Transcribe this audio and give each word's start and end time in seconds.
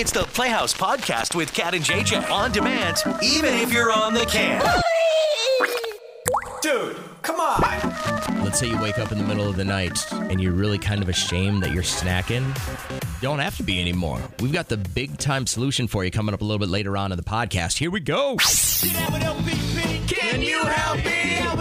It's 0.00 0.12
the 0.12 0.22
Playhouse 0.22 0.72
Podcast 0.72 1.34
with 1.34 1.52
Cat 1.52 1.74
and 1.74 1.84
JJ 1.84 2.30
on 2.30 2.52
demand, 2.52 2.96
even 3.22 3.52
if 3.52 3.70
you're 3.70 3.92
on 3.92 4.14
the 4.14 4.24
can. 4.24 4.64
Dude, 6.62 6.96
come 7.20 7.38
on. 7.38 7.60
Let's 8.42 8.58
say 8.58 8.70
you 8.70 8.80
wake 8.80 8.98
up 8.98 9.12
in 9.12 9.18
the 9.18 9.24
middle 9.24 9.46
of 9.46 9.56
the 9.56 9.64
night 9.66 10.10
and 10.10 10.40
you're 10.40 10.54
really 10.54 10.78
kind 10.78 11.02
of 11.02 11.10
ashamed 11.10 11.62
that 11.62 11.72
you're 11.72 11.82
snacking. 11.82 12.46
Don't 13.20 13.40
have 13.40 13.58
to 13.58 13.62
be 13.62 13.78
anymore. 13.78 14.22
We've 14.40 14.54
got 14.54 14.68
the 14.68 14.78
big 14.78 15.18
time 15.18 15.46
solution 15.46 15.86
for 15.86 16.02
you 16.02 16.10
coming 16.10 16.32
up 16.34 16.40
a 16.40 16.44
little 16.44 16.60
bit 16.60 16.70
later 16.70 16.96
on 16.96 17.12
in 17.12 17.18
the 17.18 17.22
podcast. 17.22 17.76
Here 17.76 17.90
we 17.90 18.00
go. 18.00 18.36
Can 20.06 20.40
you 20.40 20.64
help 20.64 21.04
me? 21.04 21.59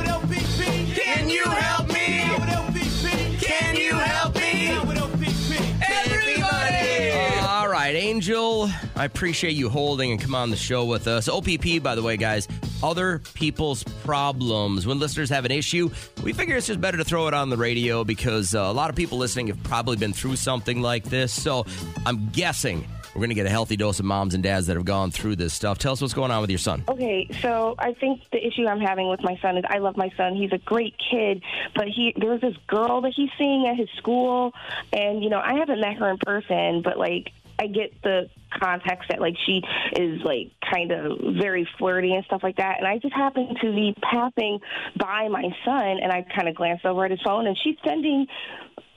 I 8.99 9.05
appreciate 9.05 9.53
you 9.53 9.69
holding 9.69 10.11
and 10.11 10.19
come 10.19 10.35
on 10.35 10.49
the 10.49 10.57
show 10.57 10.83
with 10.83 11.07
us. 11.07 11.29
OPP, 11.29 11.81
by 11.81 11.95
the 11.95 12.03
way, 12.03 12.17
guys, 12.17 12.49
other 12.83 13.19
people's 13.33 13.81
problems. 14.03 14.85
When 14.85 14.99
listeners 14.99 15.29
have 15.29 15.45
an 15.45 15.51
issue, 15.51 15.89
we 16.21 16.33
figure 16.33 16.57
it's 16.57 16.67
just 16.67 16.81
better 16.81 16.97
to 16.97 17.05
throw 17.05 17.29
it 17.29 17.33
on 17.33 17.49
the 17.49 17.55
radio 17.55 18.03
because 18.03 18.53
uh, 18.53 18.59
a 18.59 18.73
lot 18.73 18.89
of 18.89 18.97
people 18.97 19.17
listening 19.17 19.47
have 19.47 19.63
probably 19.63 19.95
been 19.95 20.11
through 20.11 20.35
something 20.35 20.81
like 20.81 21.05
this. 21.05 21.31
So 21.31 21.65
I'm 22.05 22.27
guessing 22.31 22.85
we're 23.15 23.21
going 23.21 23.29
to 23.29 23.35
get 23.35 23.45
a 23.45 23.49
healthy 23.49 23.77
dose 23.77 23.99
of 23.99 24.05
moms 24.05 24.33
and 24.33 24.43
dads 24.43 24.67
that 24.67 24.75
have 24.75 24.83
gone 24.83 25.11
through 25.11 25.37
this 25.37 25.53
stuff. 25.53 25.77
Tell 25.77 25.93
us 25.93 26.01
what's 26.01 26.13
going 26.13 26.31
on 26.31 26.41
with 26.41 26.49
your 26.49 26.59
son. 26.59 26.83
Okay, 26.89 27.29
so 27.41 27.75
I 27.79 27.93
think 27.93 28.23
the 28.33 28.45
issue 28.45 28.67
I'm 28.67 28.81
having 28.81 29.07
with 29.07 29.21
my 29.23 29.37
son 29.41 29.57
is 29.57 29.63
I 29.69 29.77
love 29.77 29.95
my 29.95 30.11
son. 30.17 30.35
He's 30.35 30.51
a 30.51 30.57
great 30.57 30.95
kid, 31.09 31.41
but 31.73 31.87
he 31.87 32.13
there's 32.19 32.41
this 32.41 32.57
girl 32.67 32.99
that 32.99 33.13
he's 33.15 33.29
seeing 33.37 33.65
at 33.65 33.77
his 33.77 33.87
school, 33.97 34.53
and 34.91 35.23
you 35.23 35.29
know 35.29 35.39
I 35.39 35.53
haven't 35.53 35.79
met 35.79 35.95
her 35.95 36.11
in 36.11 36.17
person, 36.17 36.81
but 36.81 36.97
like 36.97 37.31
I 37.57 37.67
get 37.67 37.93
the 38.01 38.29
context 38.61 39.09
that 39.09 39.19
like 39.21 39.35
she 39.45 39.61
is 39.95 40.21
like 40.23 40.51
kind 40.71 40.91
of 40.91 41.17
very 41.39 41.67
flirty 41.77 42.13
and 42.13 42.25
stuff 42.25 42.41
like 42.43 42.57
that, 42.57 42.77
and 42.79 42.87
I 42.87 42.97
just 42.97 43.13
happened 43.13 43.57
to 43.61 43.71
be 43.73 43.95
passing 44.01 44.59
by 44.97 45.27
my 45.29 45.43
son, 45.65 45.97
and 46.01 46.11
I 46.11 46.25
kind 46.35 46.47
of 46.47 46.55
glanced 46.55 46.85
over 46.85 47.05
at 47.05 47.11
his 47.11 47.21
phone, 47.23 47.47
and 47.47 47.57
she's 47.63 47.75
sending 47.85 48.27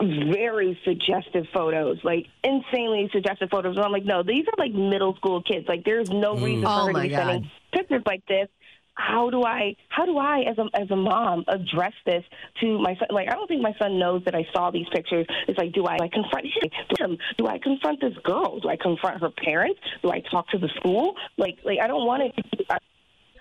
very 0.00 0.78
suggestive 0.84 1.44
photos, 1.54 1.98
like 2.02 2.26
insanely 2.42 3.08
suggestive 3.12 3.48
photos. 3.50 3.76
And 3.76 3.84
I'm 3.84 3.92
like, 3.92 4.04
no, 4.04 4.22
these 4.22 4.44
are 4.46 4.54
like 4.58 4.72
middle 4.72 5.14
school 5.16 5.42
kids. 5.42 5.66
Like, 5.68 5.84
there's 5.84 6.10
no 6.10 6.34
reason 6.36 6.64
Oh, 6.66 6.68
for 6.68 6.84
her 6.84 6.90
oh 6.90 6.92
my 6.92 7.02
to 7.04 7.08
be 7.08 7.14
God. 7.14 7.26
sending 7.26 7.50
pictures 7.72 8.02
like 8.06 8.26
this. 8.26 8.48
How 8.94 9.30
do 9.30 9.42
I, 9.42 9.74
how 9.88 10.04
do 10.04 10.18
I, 10.18 10.40
as 10.48 10.58
a 10.58 10.66
as 10.78 10.90
a 10.90 10.96
mom, 10.96 11.44
address 11.48 11.92
this 12.04 12.24
to 12.60 12.78
my 12.78 12.94
son? 12.96 13.08
Like, 13.10 13.28
I 13.28 13.32
don't 13.32 13.48
think 13.48 13.62
my 13.62 13.74
son 13.80 13.98
knows 13.98 14.22
that 14.26 14.34
I 14.34 14.46
saw 14.54 14.70
these 14.70 14.86
pictures. 14.92 15.26
It's 15.48 15.58
like, 15.58 15.72
do 15.72 15.84
I 15.86 15.96
like 15.96 16.12
confront 16.12 16.46
him? 16.98 17.16
Do 17.38 17.46
I 17.46 17.58
confront 17.58 18.00
this 18.00 18.14
girl? 18.22 18.60
Do 18.60 18.68
I 18.68 18.76
confront 18.76 19.20
her 19.22 19.30
parents? 19.30 19.80
Do 20.02 20.10
I 20.10 20.20
talk 20.30 20.48
to 20.50 20.58
the 20.58 20.68
school? 20.76 21.14
Like, 21.38 21.58
like 21.64 21.78
I 21.82 21.86
don't 21.86 22.06
want 22.06 22.22
it. 22.22 22.34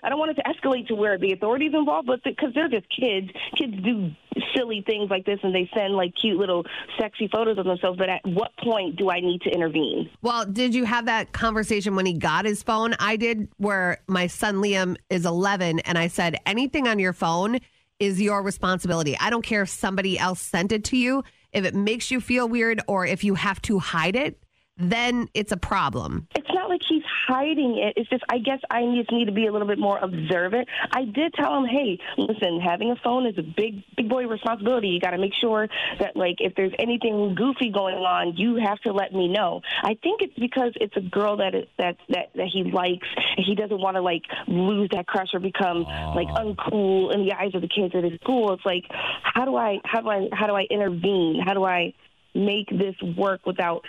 I, 0.02 0.08
don't 0.08 0.18
want 0.18 0.32
it 0.32 0.34
to 0.34 0.42
escalate 0.42 0.88
to 0.88 0.94
where 0.94 1.18
the 1.18 1.32
authorities 1.32 1.72
involved, 1.74 2.06
but 2.06 2.22
because 2.24 2.52
they're 2.54 2.68
just 2.68 2.86
kids, 2.88 3.28
kids 3.56 3.74
do 3.82 4.10
silly 4.54 4.82
things 4.86 5.10
like 5.10 5.24
this, 5.24 5.38
and 5.42 5.54
they 5.54 5.70
send 5.76 5.94
like 5.94 6.14
cute 6.20 6.38
little 6.38 6.64
sexy 6.98 7.28
photos 7.28 7.58
of 7.58 7.64
themselves. 7.64 7.98
But 7.98 8.08
at 8.08 8.20
what 8.24 8.50
point 8.58 8.96
do 8.96 9.10
I 9.10 9.20
need 9.20 9.42
to 9.42 9.50
intervene? 9.50 10.10
Well, 10.22 10.44
did 10.44 10.74
you 10.74 10.84
have 10.84 11.06
that 11.06 11.32
conversation 11.32 11.94
when 11.96 12.06
he 12.06 12.14
got 12.14 12.44
his 12.44 12.62
phone? 12.62 12.94
I 12.98 13.16
did, 13.16 13.48
where 13.58 13.98
my 14.06 14.26
son 14.26 14.56
Liam 14.56 14.96
is 15.10 15.26
11, 15.26 15.80
and 15.80 15.98
I 15.98 16.08
said, 16.08 16.36
anything 16.46 16.88
on 16.88 16.98
your 16.98 17.12
phone 17.12 17.58
is 17.98 18.20
your 18.20 18.42
responsibility. 18.42 19.16
I 19.20 19.30
don't 19.30 19.44
care 19.44 19.62
if 19.62 19.68
somebody 19.68 20.18
else 20.18 20.40
sent 20.40 20.72
it 20.72 20.84
to 20.84 20.96
you. 20.96 21.22
If 21.52 21.64
it 21.64 21.74
makes 21.74 22.10
you 22.10 22.20
feel 22.20 22.48
weird 22.48 22.80
or 22.88 23.06
if 23.06 23.22
you 23.22 23.34
have 23.34 23.62
to 23.62 23.78
hide 23.78 24.16
it, 24.16 24.42
then 24.78 25.28
it's 25.34 25.52
a 25.52 25.56
problem. 25.56 26.26
It's 26.34 26.48
not 26.52 26.68
like 26.68 26.80
he's 26.88 27.02
hiding 27.26 27.78
it. 27.78 27.94
It's 27.96 28.08
just 28.08 28.22
I 28.28 28.38
guess 28.38 28.58
I 28.70 28.82
just 28.96 29.12
need 29.12 29.26
to 29.26 29.32
be 29.32 29.46
a 29.46 29.52
little 29.52 29.68
bit 29.68 29.78
more 29.78 29.98
observant. 29.98 30.68
I 30.92 31.04
did 31.04 31.34
tell 31.34 31.56
him, 31.58 31.66
hey, 31.66 31.98
listen, 32.16 32.60
having 32.60 32.90
a 32.90 32.96
phone 32.96 33.26
is 33.26 33.36
a 33.38 33.42
big 33.42 33.82
big 33.96 34.08
boy 34.08 34.26
responsibility. 34.26 34.88
You 34.88 35.00
got 35.00 35.10
to 35.10 35.18
make 35.18 35.34
sure 35.40 35.68
that 36.00 36.16
like 36.16 36.36
if 36.40 36.54
there's 36.54 36.72
anything 36.78 37.34
goofy 37.34 37.70
going 37.70 37.96
on, 37.96 38.36
you 38.36 38.56
have 38.56 38.78
to 38.80 38.92
let 38.92 39.12
me 39.12 39.28
know. 39.28 39.60
I 39.82 39.94
think 40.02 40.22
it's 40.22 40.38
because 40.38 40.72
it's 40.80 40.96
a 40.96 41.02
girl 41.02 41.36
that 41.36 41.54
is, 41.54 41.66
that 41.78 41.96
that 42.08 42.30
that 42.34 42.48
he 42.52 42.64
likes. 42.64 43.06
And 43.36 43.44
he 43.46 43.54
doesn't 43.54 43.80
want 43.80 43.96
to 43.96 44.02
like 44.02 44.22
lose 44.48 44.88
that 44.92 45.06
crush 45.06 45.28
or 45.34 45.40
become 45.40 45.82
like 45.82 46.28
ah. 46.30 46.44
uncool 46.44 47.14
in 47.14 47.26
the 47.26 47.32
eyes 47.32 47.54
of 47.54 47.60
the 47.60 47.68
kids 47.68 47.94
at 47.94 48.04
his 48.04 48.18
school. 48.20 48.54
It's 48.54 48.64
like 48.64 48.84
how 49.22 49.44
do 49.44 49.56
I 49.56 49.78
how 49.84 50.00
do 50.00 50.08
I 50.08 50.28
how 50.32 50.46
do 50.46 50.54
I 50.54 50.66
intervene? 50.70 51.42
How 51.44 51.52
do 51.54 51.64
I 51.64 51.92
make 52.34 52.68
this 52.70 52.94
work 53.16 53.44
without 53.44 53.84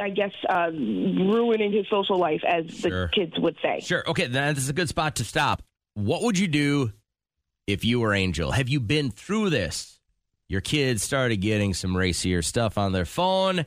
I 0.00 0.10
guess 0.10 0.32
uh, 0.48 0.70
ruining 0.72 1.72
his 1.72 1.86
social 1.88 2.18
life, 2.18 2.42
as 2.46 2.66
the 2.82 3.08
kids 3.12 3.38
would 3.38 3.56
say. 3.62 3.80
Sure. 3.80 4.08
Okay, 4.08 4.26
then 4.26 4.54
this 4.54 4.64
is 4.64 4.70
a 4.70 4.74
good 4.74 4.88
spot 4.88 5.16
to 5.16 5.24
stop. 5.24 5.62
What 5.94 6.22
would 6.22 6.38
you 6.38 6.48
do 6.48 6.92
if 7.66 7.84
you 7.84 8.00
were 8.00 8.14
Angel? 8.14 8.50
Have 8.50 8.68
you 8.68 8.80
been 8.80 9.10
through 9.10 9.50
this? 9.50 9.98
Your 10.48 10.60
kids 10.60 11.02
started 11.02 11.38
getting 11.38 11.74
some 11.74 11.96
racier 11.96 12.42
stuff 12.42 12.78
on 12.78 12.92
their 12.92 13.04
phone. 13.04 13.66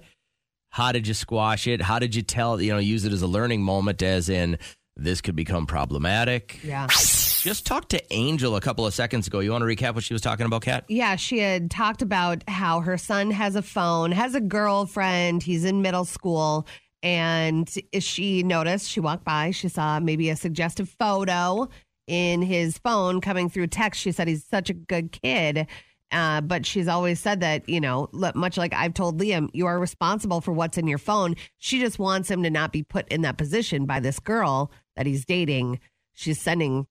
How 0.69 0.91
did 0.91 1.07
you 1.07 1.13
squash 1.13 1.67
it? 1.67 1.81
How 1.81 1.99
did 1.99 2.15
you 2.15 2.21
tell, 2.21 2.61
you 2.61 2.71
know, 2.71 2.79
use 2.79 3.05
it 3.05 3.13
as 3.13 3.21
a 3.21 3.27
learning 3.27 3.61
moment, 3.61 4.01
as 4.01 4.29
in 4.29 4.57
this 4.97 5.21
could 5.21 5.35
become 5.35 5.65
problematic? 5.65 6.59
Yeah. 6.63 6.87
Just 6.87 7.65
talked 7.65 7.89
to 7.89 8.13
Angel 8.13 8.55
a 8.55 8.61
couple 8.61 8.85
of 8.85 8.93
seconds 8.93 9.27
ago. 9.27 9.39
You 9.39 9.51
want 9.51 9.63
to 9.63 9.65
recap 9.65 9.95
what 9.95 10.03
she 10.03 10.13
was 10.13 10.21
talking 10.21 10.45
about, 10.45 10.61
Kat? 10.61 10.85
Yeah, 10.89 11.15
she 11.15 11.39
had 11.39 11.71
talked 11.71 12.01
about 12.01 12.43
how 12.47 12.81
her 12.81 12.97
son 12.97 13.31
has 13.31 13.55
a 13.55 13.61
phone, 13.61 14.11
has 14.11 14.35
a 14.35 14.41
girlfriend, 14.41 15.43
he's 15.43 15.65
in 15.65 15.81
middle 15.81 16.05
school. 16.05 16.67
And 17.03 17.67
she 17.99 18.43
noticed, 18.43 18.87
she 18.87 18.99
walked 18.99 19.23
by, 19.23 19.49
she 19.51 19.69
saw 19.69 19.99
maybe 19.99 20.29
a 20.29 20.35
suggestive 20.35 20.87
photo 20.99 21.67
in 22.05 22.43
his 22.43 22.77
phone 22.77 23.21
coming 23.21 23.49
through 23.49 23.67
text. 23.67 24.01
She 24.01 24.11
said 24.11 24.27
he's 24.27 24.45
such 24.45 24.69
a 24.69 24.73
good 24.73 25.11
kid. 25.11 25.65
Uh, 26.11 26.41
but 26.41 26.65
she's 26.65 26.87
always 26.87 27.19
said 27.19 27.39
that, 27.39 27.67
you 27.69 27.79
know, 27.79 28.09
much 28.11 28.57
like 28.57 28.73
I've 28.73 28.93
told 28.93 29.19
Liam, 29.19 29.49
you 29.53 29.65
are 29.65 29.79
responsible 29.79 30.41
for 30.41 30.51
what's 30.51 30.77
in 30.77 30.87
your 30.87 30.97
phone. 30.97 31.35
She 31.57 31.79
just 31.79 31.99
wants 31.99 32.29
him 32.29 32.43
to 32.43 32.49
not 32.49 32.73
be 32.73 32.83
put 32.83 33.07
in 33.07 33.21
that 33.21 33.37
position 33.37 33.85
by 33.85 33.99
this 33.99 34.19
girl 34.19 34.71
that 34.95 35.05
he's 35.05 35.25
dating. 35.25 35.79
She's 36.13 36.41
sending 36.41 36.87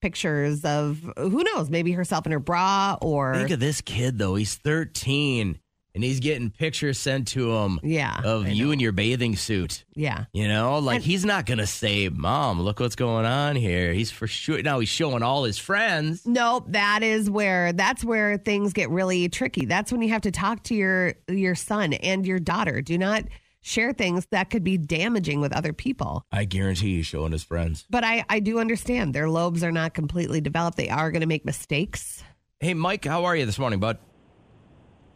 pictures 0.00 0.64
of 0.64 1.08
who 1.16 1.44
knows, 1.44 1.70
maybe 1.70 1.92
herself 1.92 2.26
in 2.26 2.32
her 2.32 2.40
bra 2.40 2.98
or 3.00 3.34
Think 3.34 3.50
of 3.50 3.60
this 3.60 3.80
kid, 3.80 4.18
though. 4.18 4.34
He's 4.34 4.56
13 4.56 5.58
and 5.94 6.02
he's 6.02 6.20
getting 6.20 6.50
pictures 6.50 6.98
sent 6.98 7.28
to 7.28 7.52
him 7.54 7.78
Yeah, 7.82 8.20
of 8.24 8.48
you 8.48 8.70
in 8.72 8.80
your 8.80 8.92
bathing 8.92 9.36
suit. 9.36 9.84
yeah. 9.94 10.24
You 10.32 10.48
know, 10.48 10.78
like 10.78 10.96
And- 10.96 11.04
he's 11.04 11.24
not 11.24 11.46
gonna 11.46 11.66
say, 11.66 12.08
"Mom, 12.08 12.60
look 12.60 12.80
what's 12.80 12.96
going 12.96 13.26
on 13.26 13.56
here." 13.56 13.92
He's 13.92 14.10
for 14.10 14.26
sure 14.26 14.60
now 14.62 14.80
he's 14.80 14.88
showing 14.88 15.22
all 15.22 15.44
his 15.44 15.58
friends. 15.58 16.22
Nope, 16.26 16.66
that 16.68 17.02
is 17.02 17.30
where 17.30 17.72
that's 17.72 18.04
where 18.04 18.36
things 18.38 18.72
get 18.72 18.90
really 18.90 19.28
tricky. 19.28 19.64
That's 19.66 19.92
when 19.92 20.02
you 20.02 20.08
have 20.10 20.22
to 20.22 20.30
talk 20.30 20.62
to 20.64 20.74
your 20.74 21.14
your 21.28 21.54
son 21.54 21.92
and 21.94 22.26
your 22.26 22.40
daughter. 22.40 22.80
Do 22.82 22.98
not 22.98 23.24
share 23.66 23.92
things 23.94 24.26
that 24.30 24.50
could 24.50 24.62
be 24.62 24.76
damaging 24.76 25.40
with 25.40 25.50
other 25.52 25.72
people. 25.72 26.26
I 26.30 26.44
guarantee 26.44 26.96
he's 26.96 27.06
showing 27.06 27.32
his 27.32 27.44
friends. 27.44 27.86
But 27.88 28.04
I 28.04 28.24
I 28.28 28.40
do 28.40 28.58
understand 28.58 29.14
their 29.14 29.30
lobes 29.30 29.62
are 29.64 29.72
not 29.72 29.94
completely 29.94 30.40
developed. 30.40 30.76
They 30.76 30.90
are 30.90 31.10
going 31.10 31.22
to 31.22 31.26
make 31.26 31.44
mistakes. 31.46 32.22
Hey, 32.60 32.74
Mike, 32.74 33.04
how 33.04 33.24
are 33.24 33.34
you 33.36 33.46
this 33.46 33.58
morning, 33.58 33.80
bud? 33.80 33.98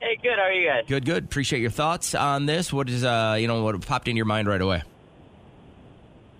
Hey, 0.00 0.16
good. 0.22 0.36
How 0.36 0.42
are 0.42 0.52
you 0.52 0.68
guys? 0.68 0.84
Good, 0.86 1.04
good. 1.04 1.24
Appreciate 1.24 1.60
your 1.60 1.70
thoughts 1.70 2.14
on 2.14 2.46
this. 2.46 2.72
What 2.72 2.88
is 2.88 3.04
uh, 3.04 3.36
you 3.38 3.48
know, 3.48 3.62
what 3.62 3.80
popped 3.86 4.08
in 4.08 4.16
your 4.16 4.26
mind 4.26 4.48
right 4.48 4.60
away? 4.60 4.82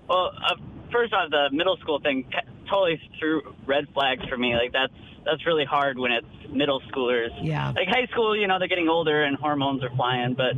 Well, 0.08 0.32
uh, 0.36 0.54
first 0.92 1.12
off, 1.12 1.30
the 1.30 1.48
middle 1.52 1.76
school 1.78 2.00
thing 2.00 2.24
t- 2.30 2.38
totally 2.70 3.00
threw 3.18 3.42
red 3.66 3.86
flags 3.92 4.24
for 4.28 4.36
me. 4.36 4.54
Like 4.54 4.72
that's 4.72 4.92
that's 5.24 5.44
really 5.44 5.64
hard 5.64 5.98
when 5.98 6.12
it's 6.12 6.26
middle 6.48 6.80
schoolers. 6.92 7.30
Yeah. 7.42 7.72
Like 7.74 7.88
high 7.88 8.06
school, 8.06 8.36
you 8.36 8.46
know, 8.46 8.58
they're 8.58 8.68
getting 8.68 8.88
older 8.88 9.24
and 9.24 9.36
hormones 9.36 9.82
are 9.82 9.90
flying, 9.96 10.34
but 10.34 10.54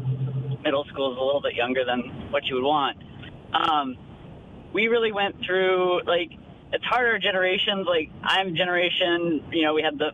middle 0.62 0.84
school 0.84 1.12
is 1.12 1.18
a 1.18 1.22
little 1.22 1.40
bit 1.40 1.54
younger 1.54 1.84
than 1.84 2.30
what 2.30 2.44
you 2.44 2.56
would 2.56 2.64
want. 2.64 2.98
Um, 3.52 3.96
we 4.72 4.86
really 4.88 5.10
went 5.10 5.36
through 5.44 6.02
like 6.04 6.30
it's 6.72 6.84
harder 6.84 7.18
generations. 7.18 7.86
Like 7.86 8.10
I'm 8.22 8.54
generation, 8.54 9.42
you 9.50 9.62
know, 9.62 9.74
we 9.74 9.82
had 9.82 9.98
the 9.98 10.10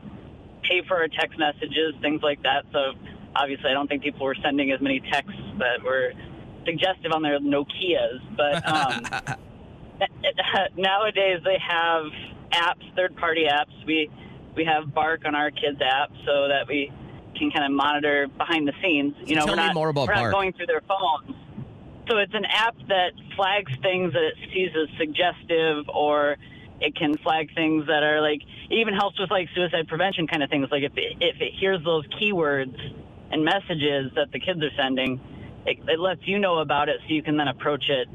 pay 0.69 0.83
for 0.87 0.97
our 0.97 1.09
text 1.09 1.39
messages, 1.39 1.95
things 2.01 2.23
like 2.23 2.43
that. 2.43 2.65
So 2.73 2.93
obviously, 3.35 3.71
I 3.71 3.75
don't 3.75 3.89
think 3.89 4.03
people 4.03 4.27
were 4.27 4.37
sending 4.43 4.71
as 4.73 4.81
many 4.81 5.01
texts 5.01 5.41
that 5.59 5.83
were 5.85 6.13
suggestive 6.65 7.13
on 7.13 7.23
their 7.23 7.39
Nokia's. 7.39 8.21
But 8.37 8.67
um, 8.69 9.05
nowadays, 10.77 11.41
they 11.45 11.59
have 11.67 12.05
apps, 12.53 12.95
third-party 12.97 13.47
apps. 13.51 13.87
We 13.87 14.11
we 14.55 14.65
have 14.65 14.93
Bark 14.95 15.23
on 15.27 15.35
our 15.35 15.51
kids' 15.51 15.81
app 15.83 16.11
so 16.25 16.49
that 16.49 16.67
we 16.67 16.91
can 17.37 17.51
kind 17.51 17.67
of 17.67 17.73
monitor 17.73 18.27
behind 18.39 18.67
the 18.67 18.73
scenes. 18.83 19.15
You 19.25 19.37
know, 19.37 19.45
Tell 19.45 19.55
we're 19.55 19.63
me 19.63 19.67
not 19.67 19.75
more 19.75 19.89
about 19.91 20.09
we're 20.09 20.15
Bark. 20.15 20.25
not 20.25 20.33
going 20.33 20.53
through 20.55 20.67
their 20.67 20.83
phones. 20.89 21.37
So 22.09 22.19
it's 22.19 22.35
an 22.35 22.45
app 22.45 22.77
that 22.89 23.13
flags 23.35 23.73
things 23.83 24.13
that 24.13 24.23
it 24.23 24.35
sees 24.55 24.71
as 24.81 24.89
suggestive, 24.97 25.89
or 25.89 26.37
it 26.81 26.95
can 26.95 27.17
flag 27.19 27.55
things 27.55 27.87
that 27.87 28.03
are 28.03 28.21
like. 28.21 28.43
It 28.71 28.75
even 28.77 28.95
helps 28.95 29.19
with 29.19 29.31
like 29.31 29.49
suicide 29.55 29.89
prevention 29.89 30.27
kind 30.27 30.43
of 30.43 30.51
things. 30.51 30.69
Like 30.71 30.83
if 30.83 30.93
it, 30.97 31.17
if 31.21 31.41
it 31.41 31.53
hears 31.55 31.83
those 31.85 32.05
keywords 32.09 32.77
and 33.31 33.45
messages 33.45 34.13
that 34.15 34.31
the 34.33 34.41
kids 34.41 34.63
are 34.63 34.71
sending, 34.77 35.21
it, 35.67 35.79
it 35.89 35.99
lets 35.99 36.27
you 36.27 36.39
know 36.39 36.59
about 36.59 36.89
it, 36.89 36.97
so 37.07 37.13
you 37.15 37.23
can 37.23 37.37
then 37.37 37.49
approach 37.49 37.89
it 37.89 38.09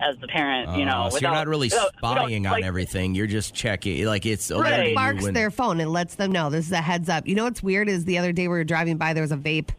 as 0.00 0.14
the 0.20 0.28
parent. 0.28 0.78
You 0.78 0.84
know, 0.84 0.92
Uh, 1.02 1.10
so 1.10 1.14
without, 1.16 1.20
you're 1.22 1.30
not 1.38 1.48
really 1.48 1.66
without- 1.66 1.94
without, 1.96 2.16
spying 2.18 2.46
on 2.46 2.52
like, 2.52 2.64
everything. 2.64 3.14
You're 3.16 3.26
just 3.26 3.52
checking. 3.54 4.04
Like 4.06 4.26
it's 4.26 4.50
Right. 4.50 4.58
alerting 4.58 4.86
It 4.86 4.88
you 4.90 4.94
marks 4.94 5.22
when- 5.24 5.34
their 5.34 5.50
phone 5.50 5.80
and 5.80 5.90
lets 5.92 6.14
them 6.14 6.30
know 6.30 6.50
this 6.50 6.66
is 6.66 6.72
a 6.72 6.76
heads 6.80 7.08
up. 7.08 7.26
You 7.26 7.34
know 7.34 7.44
what's 7.44 7.62
weird 7.64 7.88
is 7.88 8.04
the 8.04 8.16
other 8.18 8.32
day 8.32 8.42
we 8.44 8.48
were 8.56 8.64
driving 8.64 8.96
by, 8.96 9.12
there 9.12 9.22
was 9.24 9.32
a 9.32 9.36
vape 9.36 9.70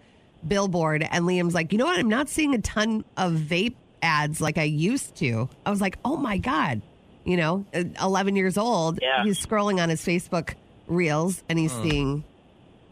billboard, 0.47 1.07
and 1.09 1.25
Liam's 1.25 1.53
like, 1.53 1.71
you 1.71 1.77
know 1.77 1.85
what? 1.85 1.99
I'm 1.99 2.09
not 2.09 2.29
seeing 2.29 2.53
a 2.53 2.59
ton 2.59 3.03
of 3.17 3.33
vape 3.33 3.75
ads 4.01 4.39
like 4.41 4.57
I 4.57 4.63
used 4.63 5.15
to. 5.15 5.49
I 5.65 5.69
was 5.69 5.81
like, 5.81 5.97
oh 6.05 6.17
my 6.17 6.37
God. 6.37 6.81
You 7.29 7.37
know, 7.37 7.63
uh, 7.75 7.83
11 8.01 8.35
years 8.35 8.57
old. 8.57 8.97
Yeah. 8.99 9.23
He's 9.23 9.39
scrolling 9.39 9.79
on 9.79 9.89
his 9.89 10.01
Facebook 10.03 10.55
reels 10.87 11.43
and 11.47 11.59
he's 11.59 11.71
seeing 11.71 12.23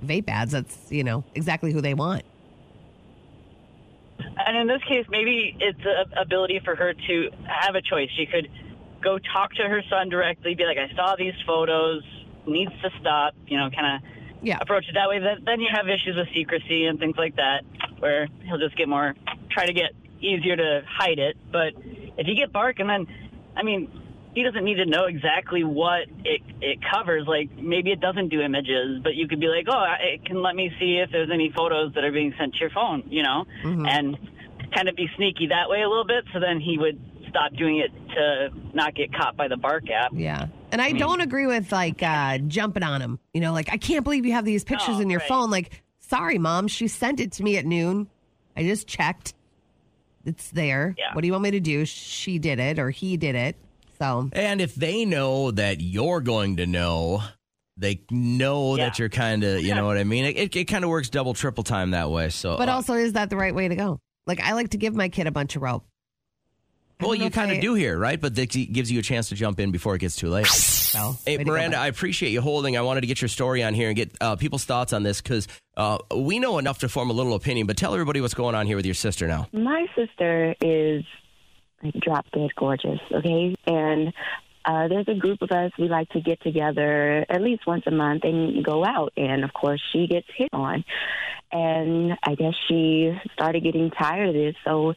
vape 0.06 0.26
ads. 0.30 0.52
That's, 0.52 0.78
you 0.92 1.04
know, 1.04 1.24
exactly 1.34 1.72
who 1.72 1.82
they 1.82 1.96
want. 1.96 2.22
And 4.20 4.56
in 4.56 4.68
this 4.68 4.84
case, 4.88 5.08
maybe 5.10 5.58
it's 5.60 5.80
an 5.84 6.14
ability 6.20 6.62
for 6.64 6.76
her 6.76 6.94
to 6.94 7.30
have 7.48 7.74
a 7.74 7.82
choice. 7.82 8.10
She 8.16 8.28
could 8.28 8.48
go 9.04 9.18
talk 9.18 9.54
to 9.56 9.64
her 9.64 9.82
son 9.90 10.10
directly, 10.10 10.54
be 10.54 10.66
like, 10.66 10.78
I 10.78 10.96
saw 10.96 11.16
these 11.16 11.34
photos, 11.48 12.04
needs 12.46 12.72
to 12.84 12.92
stop, 13.00 13.34
you 13.48 13.58
know, 13.58 13.72
kind 13.72 13.96
of 14.04 14.10
Yeah. 14.44 14.60
approach 14.62 14.88
it 14.88 14.94
that 14.94 15.10
way. 15.10 15.18
Then- 15.18 15.44
Then 15.46 15.62
you 15.62 15.70
have 15.72 15.90
issues 15.90 16.16
with 16.16 16.28
secrecy 16.32 16.86
and 16.86 17.00
things 17.00 17.18
like 17.18 17.38
that, 17.38 17.64
where 17.98 18.28
he'll 18.44 18.60
just 18.60 18.76
get 18.76 18.88
more, 18.88 19.16
try 19.50 19.66
to 19.66 19.74
get 19.74 19.94
easier 20.22 20.56
to 20.56 20.84
hide 20.88 21.18
it. 21.18 21.38
But 21.52 21.74
if 22.18 22.28
you 22.28 22.36
get 22.36 22.52
bark 22.52 22.80
and 22.80 22.88
then, 22.88 23.08
I 23.56 23.64
mean, 23.64 23.90
he 24.38 24.44
doesn't 24.44 24.64
need 24.64 24.76
to 24.76 24.86
know 24.86 25.06
exactly 25.06 25.64
what 25.64 26.02
it, 26.24 26.42
it 26.62 26.78
covers. 26.94 27.26
Like 27.28 27.50
maybe 27.58 27.92
it 27.92 28.00
doesn't 28.00 28.30
do 28.30 28.40
images, 28.40 29.02
but 29.02 29.16
you 29.16 29.28
could 29.28 29.40
be 29.40 29.48
like, 29.48 29.66
oh, 29.68 29.84
it 30.00 30.26
can 30.26 30.44
let 30.44 30.56
me 30.56 30.72
see 30.80 31.02
if 31.04 31.10
there's 31.12 31.32
any 31.34 31.52
photos 31.58 31.96
that 31.96 32.04
are 32.04 32.12
being 32.12 32.36
sent 32.38 32.54
to 32.54 32.60
your 32.60 32.70
phone, 32.70 33.02
you 33.10 33.24
know, 33.24 33.46
and 33.64 34.16
kind 34.76 34.88
of 34.88 34.96
be 34.96 35.08
sneaky 35.16 35.48
that 35.48 35.70
way 35.70 35.82
a 35.82 35.90
little 35.90 36.06
bit. 36.06 36.24
So 36.34 36.40
then 36.40 36.60
he 36.60 36.78
would 36.78 37.02
stop 37.30 37.52
doing 37.54 37.80
it 37.80 37.92
to 38.14 38.50
not 38.76 38.94
get 38.94 39.12
caught 39.12 39.36
by 39.36 39.48
the 39.48 39.58
bark 39.58 39.90
app. 39.90 40.12
Yeah. 40.14 40.50
And 40.72 40.84
I 40.84 40.92
don't 40.92 41.22
agree 41.22 41.48
with 41.48 41.72
like 41.72 42.04
uh, 42.04 42.38
jumping 42.38 42.84
on 42.84 43.02
him. 43.02 43.18
You 43.34 43.42
know, 43.42 43.54
like, 43.54 43.70
I 43.74 43.78
can't 43.78 44.04
believe 44.04 44.24
you 44.28 44.34
have 44.34 44.46
these 44.46 44.64
pictures 44.64 44.98
No, 44.98 45.02
in 45.02 45.10
your 45.10 45.20
right. 45.22 45.28
phone. 45.28 45.50
Like, 45.50 45.82
sorry, 45.98 46.38
mom, 46.38 46.68
she 46.68 46.88
sent 46.88 47.20
it 47.20 47.32
to 47.34 47.44
me 47.44 47.58
at 47.58 47.66
noon. 47.66 48.08
I 48.56 48.62
just 48.62 48.88
checked. 48.88 49.34
It's 50.26 50.52
there. 50.52 50.94
Yeah. 50.96 51.16
What 51.16 51.22
do 51.22 51.28
you 51.28 51.34
want 51.34 51.44
me 51.44 51.52
to 51.52 51.60
do? 51.60 51.86
She 51.86 52.38
did 52.38 52.60
it 52.60 52.78
or 52.78 52.92
he 52.92 53.18
did 53.18 53.34
it. 53.34 53.56
So, 54.00 54.30
And 54.34 54.62
if 54.62 54.76
they 54.76 55.06
know 55.06 55.52
that 55.52 55.82
you're 55.82 56.22
going 56.22 56.58
to 56.58 56.66
know, 56.68 57.24
they 57.78 58.02
know 58.12 58.76
Yeah. 58.76 58.86
that 58.86 59.00
you're 59.00 59.10
kind 59.10 59.44
of, 59.44 59.62
you 59.62 59.74
know 59.76 59.86
what 59.86 59.98
I 59.98 60.04
mean? 60.04 60.26
It, 60.26 60.38
it, 60.38 60.56
it 60.56 60.66
kind 60.66 60.84
of 60.84 60.90
works 60.90 61.10
double, 61.10 61.34
triple 61.34 61.64
time 61.64 61.92
that 61.92 62.10
way. 62.12 62.30
So, 62.30 62.58
but 62.58 62.70
uh, 62.70 62.74
also, 62.74 62.94
is 62.94 63.14
that 63.14 63.30
the 63.30 63.38
right 63.38 63.54
way 63.56 63.68
to 63.68 63.76
go? 63.76 64.00
Like, 64.26 64.40
I 64.42 64.54
like 64.54 64.70
to 64.70 64.78
give 64.78 64.94
my 64.96 65.10
kid 65.10 65.26
a 65.28 65.32
bunch 65.32 65.56
of 65.56 65.62
rope. 65.62 65.86
Well, 67.00 67.14
you 67.14 67.30
kind 67.30 67.52
of 67.52 67.62
do 67.62 67.76
here, 67.76 67.96
right? 67.98 68.20
But 68.20 68.34
that 68.36 68.48
gives 68.50 68.92
you 68.92 68.98
a 69.00 69.04
chance 69.04 69.30
to 69.30 69.36
jump 69.36 69.60
in 69.60 69.70
before 69.72 69.94
it 69.94 70.00
gets 70.00 70.16
too 70.16 70.30
late. 70.30 70.48
So, 70.48 71.16
Hey, 71.26 71.34
way 71.34 71.38
to 71.38 71.44
go, 71.44 71.52
Miranda. 71.52 71.78
I 71.78 71.88
appreciate 71.88 72.32
you 72.32 72.42
holding. 72.42 72.76
I 72.76 72.82
wanted 72.82 73.02
to 73.02 73.08
get 73.08 73.22
your 73.22 73.28
story 73.30 73.64
on 73.64 73.76
here 73.76 73.90
and 73.90 73.96
get 73.96 74.16
uh, 74.20 74.36
people's 74.36 74.66
thoughts 74.66 74.94
on 74.94 75.04
this 75.04 75.22
because 75.22 75.48
uh, 75.76 76.00
we 76.16 76.40
know 76.40 76.58
enough 76.58 76.80
to 76.80 76.90
form 76.90 77.12
a 77.12 77.14
little 77.14 77.36
opinion. 77.36 77.68
But 77.68 77.78
tell 77.78 77.94
everybody 77.94 78.20
what's 78.20 78.34
going 78.34 78.56
on 78.56 78.66
here 78.66 78.76
with 78.76 78.86
your 78.86 78.96
sister 78.96 79.28
now. 79.28 79.48
My 79.54 79.86
sister 79.96 80.56
is 80.60 81.04
like 81.84 81.94
drop 81.96 82.26
dead 82.32 82.50
gorgeous, 82.56 83.00
okay? 83.12 83.56
And 83.66 84.14
uh, 84.66 84.88
there's 84.90 85.08
a 85.08 85.16
group 85.16 85.42
of 85.42 85.50
us. 85.52 85.72
We 85.80 85.88
like 85.88 86.10
to 86.10 86.22
get 86.22 86.42
together 86.42 87.26
at 87.30 87.42
least 87.42 87.66
once 87.66 87.84
a 87.88 87.92
month 87.92 88.24
and 88.26 88.64
go 88.64 88.84
out. 88.84 89.14
And 89.16 89.44
of 89.44 89.54
course, 89.54 89.82
she 89.94 90.08
gets 90.08 90.28
hit 90.36 90.50
on. 90.52 90.84
And 91.50 92.18
I 92.24 92.36
guess 92.36 92.54
she 92.68 93.18
started 93.32 93.64
getting 93.64 93.90
tired 93.92 94.30
of 94.30 94.34
this. 94.34 94.56
So 94.66 94.94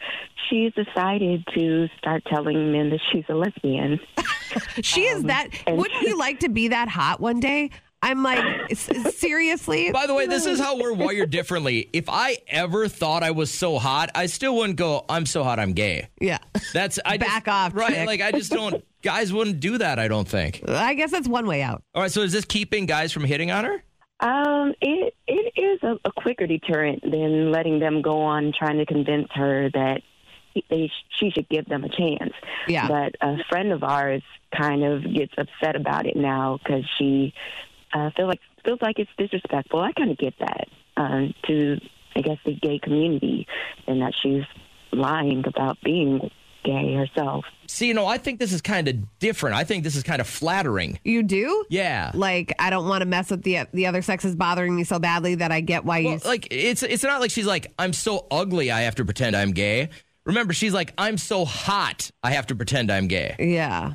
she's 0.49 0.73
decided 0.75 1.45
to 1.55 1.89
start 1.99 2.25
telling 2.27 2.73
men 2.73 2.91
that 2.91 3.01
she's 3.13 3.25
a 3.29 3.35
lesbian. 3.35 4.01
she 4.83 5.03
is 5.03 5.23
that. 5.25 5.49
Wouldn't 5.69 6.03
you 6.03 6.19
like 6.19 6.41
to 6.41 6.49
be 6.49 6.69
that 6.69 6.89
hot 6.89 7.21
one 7.21 7.39
day? 7.39 7.71
I'm 8.03 8.23
like, 8.23 8.75
seriously? 8.75 9.93
By 9.93 10.07
the 10.07 10.15
way, 10.15 10.27
this 10.27 10.47
is 10.47 10.59
how 10.59 10.79
we're 10.79 10.93
wired 10.95 11.31
differently. 11.31 11.89
If 11.93 12.09
I 12.09 12.39
ever 12.49 12.89
thought 12.89 13.23
I 13.23 13.31
was 13.33 13.51
so 13.51 13.79
hot, 13.79 14.11
I 14.15 14.27
still 14.27 14.57
wouldn't 14.57 14.79
go, 14.79 15.05
I'm 15.09 15.27
so 15.27 15.45
hot, 15.45 15.59
I'm 15.59 15.73
gay. 15.75 16.09
Yeah. 16.21 16.39
That's 16.73 16.99
I 17.05 17.19
just- 17.19 17.31
Back 17.31 17.49
off, 17.49 17.75
right? 17.75 17.93
chick. 17.93 18.07
Like 18.07 18.21
I 18.23 18.33
just 18.33 18.51
don't. 18.53 18.83
Guys 19.03 19.33
wouldn't 19.33 19.61
do 19.61 19.79
that. 19.79 19.99
I 19.99 20.09
don't 20.09 20.29
think. 20.29 20.63
I 20.69 20.95
guess 20.95 21.11
that's 21.11 21.29
one 21.29 21.47
way 21.47 21.63
out. 21.63 21.83
All 21.95 22.03
right. 22.03 22.11
So 22.13 22.21
is 22.23 22.33
this 22.33 22.45
keeping 22.45 22.85
guys 22.87 23.13
from 23.13 23.25
hitting 23.25 23.51
on 23.51 23.65
her? 23.65 23.83
Um, 24.21 24.75
it 24.83 25.15
it 25.27 25.53
is 25.57 25.83
a, 25.83 25.97
a 26.05 26.13
quicker 26.13 26.47
deterrent 26.47 27.03
than 27.03 27.51
letting 27.51 27.79
them 27.79 28.03
go 28.03 28.21
on 28.21 28.53
trying 28.59 28.77
to 28.79 28.85
convince 28.85 29.29
her 29.35 29.71
that 29.73 30.03
they, 30.69 30.91
she 31.19 31.31
should 31.31 31.49
give 31.49 31.65
them 31.67 31.85
a 31.85 31.89
chance. 31.89 32.33
Yeah. 32.69 32.89
But 32.89 33.15
a 33.23 33.39
friend 33.49 33.73
of 33.73 33.83
ours 33.83 34.23
kind 34.55 34.85
of 34.85 35.03
gets 35.15 35.33
upset 35.39 35.77
about 35.77 36.07
it 36.07 36.17
now 36.17 36.59
because 36.63 36.85
she 36.99 37.33
uh, 37.93 38.11
feel 38.17 38.27
like 38.27 38.41
feels 38.65 38.81
like 38.83 38.99
it's 38.99 39.11
disrespectful. 39.19 39.81
I 39.81 39.93
kind 39.93 40.11
of 40.11 40.19
get 40.19 40.35
that 40.39 40.69
um, 40.97 41.35
to 41.47 41.79
I 42.15 42.21
guess 42.21 42.39
the 42.45 42.55
gay 42.55 42.79
community 42.79 43.47
and 43.87 44.03
that 44.03 44.13
she's 44.21 44.45
lying 44.93 45.45
about 45.47 45.79
being 45.83 46.31
gay 46.65 46.95
herself. 46.95 47.45
See, 47.69 47.87
you 47.87 47.95
know, 47.95 48.07
I 48.07 48.19
think 48.19 48.39
this 48.39 48.53
is 48.53 48.61
kind 48.61 48.89
of 48.89 49.19
different. 49.19 49.57
I 49.57 49.65
think 49.65 49.85
this 49.85 49.97
is 49.97 50.03
kind 50.03 50.21
of 50.21 50.27
flattering. 50.27 50.99
You 51.05 51.23
do? 51.23 51.65
Yeah. 51.71 52.11
Like, 52.15 52.53
I 52.59 52.69
don't 52.69 52.89
want 52.89 53.03
to 53.03 53.07
mess 53.07 53.31
with 53.31 53.43
the 53.43 53.61
the 53.73 53.87
other 53.87 54.03
sex 54.03 54.25
is 54.25 54.35
bothering 54.35 54.75
me 54.75 54.85
so 54.85 54.99
badly 54.99 55.37
that 55.37 55.53
I 55.53 55.61
get 55.61 55.85
why 55.85 55.99
you. 55.99 56.19
Like 56.25 56.49
it's 56.51 56.83
it's 56.83 57.03
not 57.03 57.21
like 57.21 57.31
she's 57.31 57.47
like 57.47 57.73
I'm 57.79 57.93
so 57.93 58.27
ugly 58.31 58.71
I 58.71 58.83
have 58.83 58.97
to 58.97 59.05
pretend 59.05 59.37
I'm 59.37 59.53
gay. 59.53 59.91
Remember, 60.25 60.53
she's 60.53 60.75
like 60.75 60.93
I'm 60.99 61.17
so 61.17 61.45
hot 61.45 62.11
I 62.23 62.33
have 62.33 62.49
to 62.49 62.55
pretend 62.55 62.91
I'm 62.91 63.09
gay. 63.09 63.37
yeah. 63.39 63.95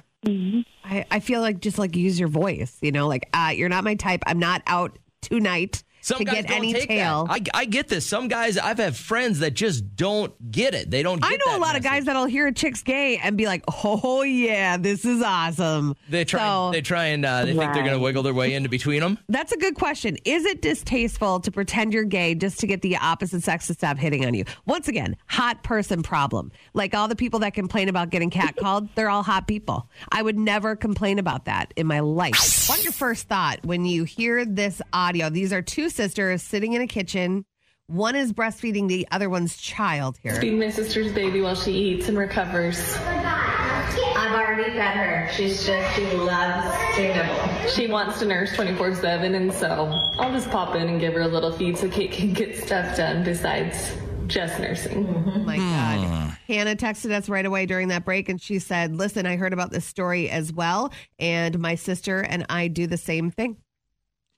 I, 0.83 1.06
I 1.12 1.19
feel 1.19 1.42
like 1.42 1.60
just 1.60 1.77
like 1.77 1.95
use 1.95 2.19
your 2.19 2.30
voice, 2.30 2.77
you 2.81 2.92
know, 2.92 3.07
like 3.07 3.30
uh, 3.33 3.51
you're 3.56 3.69
not 3.69 3.83
my 3.83 3.95
type. 3.95 4.24
I'm 4.25 4.39
not 4.39 4.62
out 4.68 4.98
tonight 5.22 5.83
Some 6.05 6.19
to 6.19 6.23
guys 6.25 6.35
get 6.35 6.47
don't 6.47 6.57
any 6.57 6.73
take 6.73 6.87
tail. 6.87 7.25
that. 7.25 7.49
I, 7.55 7.61
I 7.61 7.65
get 7.65 7.87
this. 7.87 8.05
Some 8.05 8.27
guys 8.27 8.57
I've 8.59 8.77
had 8.77 8.95
friends 8.95 9.39
that 9.39 9.55
just 9.55 9.95
don't 9.95 10.33
get 10.51 10.75
it. 10.75 10.91
They 10.91 11.01
don't. 11.01 11.19
Get 11.19 11.31
it. 11.31 11.33
I 11.33 11.37
know 11.37 11.55
a 11.57 11.59
that 11.59 11.65
lot 11.65 11.75
of 11.75 11.81
guys 11.83 12.05
that'll 12.05 12.25
hear 12.27 12.45
a 12.45 12.53
chick's 12.53 12.83
gay 12.83 13.17
and 13.17 13.35
be 13.35 13.47
like, 13.47 13.63
"Oh 13.83 14.21
yeah, 14.21 14.77
this 14.77 15.03
is 15.03 15.23
awesome." 15.23 15.95
They 16.09 16.23
try. 16.23 16.41
So- 16.41 16.71
they 16.71 16.81
try 16.81 17.05
and 17.05 17.25
uh, 17.25 17.45
they 17.45 17.53
think 17.55 17.73
they're 17.73 17.83
going 17.83 17.97
to 17.97 17.99
wiggle 17.99 18.21
their 18.23 18.33
way 18.35 18.53
into 18.53 18.69
between 18.69 18.99
them. 19.01 19.17
That's 19.29 19.51
a 19.51 19.57
good 19.57 19.75
question. 19.75 20.17
Is 20.25 20.45
it 20.45 20.61
distasteful 20.61 21.39
to 21.39 21.51
pretend 21.51 21.91
you're 21.93 22.03
gay 22.03 22.35
just 22.35 22.59
to 22.59 22.67
get 22.67 22.81
the 22.83 22.97
opposite 22.97 23.41
sex 23.43 23.65
to 23.67 23.73
stop 23.73 23.97
hitting 23.97 24.25
on 24.25 24.33
you? 24.35 24.45
Once 24.65 24.87
again, 24.87 25.15
hot 25.27 25.63
person 25.63 26.03
problem. 26.03 26.51
Like 26.73 26.93
all 26.93 27.07
the 27.07 27.15
people 27.15 27.39
that 27.39 27.53
complain 27.55 27.89
about 27.89 28.11
getting 28.11 28.29
catcalled, 28.29 28.89
they're 28.95 29.09
all 29.09 29.23
hot 29.23 29.47
people. 29.47 29.89
I 30.12 30.21
would 30.21 30.38
never 30.38 30.75
complain 30.75 31.17
about 31.17 31.45
that 31.45 31.74
in 31.75 31.88
my 31.88 32.01
life. 32.01 32.35
What's 32.69 32.83
your 32.83 32.93
first 32.93 33.27
thought 33.27 33.65
when 33.65 33.85
you 33.85 34.03
hear 34.03 34.45
this 34.45 34.81
audio? 34.93 35.29
These 35.29 35.51
are 35.51 35.62
two 35.63 35.89
sisters 35.95 36.43
sitting 36.43 36.73
in 36.73 36.81
a 36.81 36.87
kitchen. 36.87 37.45
One 37.87 38.15
is 38.15 38.33
breastfeeding 38.33 38.87
the 38.87 39.07
other 39.11 39.29
one's 39.29 39.57
child 39.57 40.17
here. 40.21 40.39
Feed 40.41 40.59
my 40.59 40.69
sister's 40.69 41.11
baby 41.11 41.41
while 41.41 41.55
she 41.55 41.71
eats 41.71 42.07
and 42.09 42.17
recovers. 42.17 42.95
I've 42.97 44.33
already 44.33 44.71
fed 44.71 44.97
her. 44.97 45.29
She's 45.33 45.65
just, 45.65 45.95
she 45.95 46.05
loves 46.13 46.75
to 46.95 47.13
nibble. 47.13 47.69
She 47.69 47.87
wants 47.87 48.19
to 48.19 48.25
nurse 48.25 48.53
24 48.55 48.95
7, 48.95 49.35
and 49.35 49.53
so 49.53 49.91
I'll 50.17 50.31
just 50.31 50.49
pop 50.49 50.75
in 50.75 50.87
and 50.89 50.99
give 50.99 51.13
her 51.13 51.21
a 51.21 51.27
little 51.27 51.51
feed 51.51 51.77
so 51.77 51.87
Kate 51.89 52.11
can 52.11 52.33
get 52.33 52.57
stuff 52.57 52.97
done 52.97 53.23
besides 53.23 53.95
just 54.27 54.59
nursing. 54.59 55.07
Oh 55.07 55.39
my 55.39 55.57
hmm. 55.57 55.69
God. 55.69 56.37
Hannah 56.47 56.75
texted 56.75 57.11
us 57.11 57.29
right 57.29 57.45
away 57.45 57.65
during 57.65 57.89
that 57.89 58.05
break 58.05 58.29
and 58.29 58.41
she 58.41 58.59
said, 58.59 58.95
Listen, 58.95 59.25
I 59.25 59.35
heard 59.35 59.53
about 59.53 59.71
this 59.71 59.85
story 59.85 60.29
as 60.29 60.51
well. 60.51 60.91
And 61.19 61.59
my 61.59 61.75
sister 61.75 62.21
and 62.21 62.45
I 62.49 62.67
do 62.67 62.87
the 62.87 62.97
same 62.97 63.31
thing, 63.31 63.57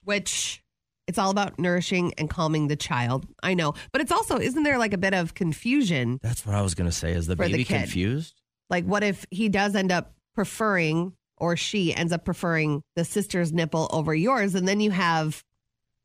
which 0.04 0.62
it's 1.08 1.18
all 1.18 1.32
about 1.32 1.58
nourishing 1.58 2.14
and 2.18 2.30
calming 2.30 2.68
the 2.68 2.76
child. 2.76 3.26
I 3.42 3.54
know. 3.54 3.74
But 3.92 4.02
it's 4.02 4.12
also, 4.12 4.38
isn't 4.38 4.64
there 4.64 4.78
like 4.78 4.94
a 4.94 4.98
bit 4.98 5.14
of 5.14 5.34
confusion? 5.34 6.20
That's 6.22 6.46
what 6.46 6.56
I 6.56 6.62
was 6.62 6.76
going 6.76 6.90
to 6.90 6.96
say. 6.96 7.14
Is 7.14 7.28
the 7.28 7.36
For 7.36 7.46
the 7.46 7.52
baby 7.52 7.64
confused? 7.64 8.42
Like, 8.70 8.86
what 8.86 9.04
if 9.04 9.26
he 9.32 9.50
does 9.50 9.76
end 9.76 9.92
up 9.92 10.14
preferring 10.36 11.14
or 11.38 11.56
she 11.56 11.94
ends 11.94 12.12
up 12.12 12.26
preferring 12.26 12.84
the 12.96 13.06
sister's 13.06 13.54
nipple 13.54 13.88
over 13.92 14.14
yours? 14.14 14.54
And 14.56 14.68
then 14.68 14.80
you 14.80 14.92
have 14.92 15.44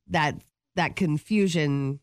that 0.08 0.36
that 0.76 0.96
confusion 0.96 2.00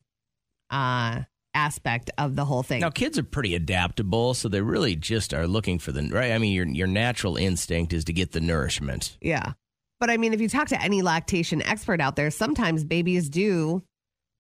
uh 0.70 1.22
aspect 1.56 2.12
of 2.18 2.36
the 2.36 2.46
whole 2.46 2.64
thing. 2.64 2.82
Now, 2.82 2.90
kids 2.90 3.18
are 3.18 3.24
pretty 3.24 3.56
adaptable, 3.56 4.34
so 4.34 4.48
they 4.48 4.62
really 4.62 4.96
just 4.96 5.34
are 5.34 5.48
looking 5.48 5.80
for 5.80 5.92
the 5.92 6.04
right. 6.10 6.32
I 6.32 6.38
mean, 6.38 6.54
your 6.54 6.68
your 6.68 6.88
natural 6.88 7.38
instinct 7.38 7.94
is 7.94 8.06
to 8.06 8.14
get 8.14 8.32
the 8.32 8.42
nourishment. 8.42 9.18
Yeah. 9.22 9.54
But 10.00 10.10
I 10.10 10.18
mean, 10.18 10.34
if 10.34 10.42
you 10.42 10.48
talk 10.48 10.70
to 10.70 10.82
any 10.82 11.02
lactation 11.02 11.62
expert 11.62 12.00
out 12.00 12.16
there, 12.16 12.32
sometimes 12.32 12.84
babies 12.84 13.30
do 13.30 13.84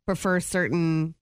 prefer 0.05 0.39
certain 0.39 1.15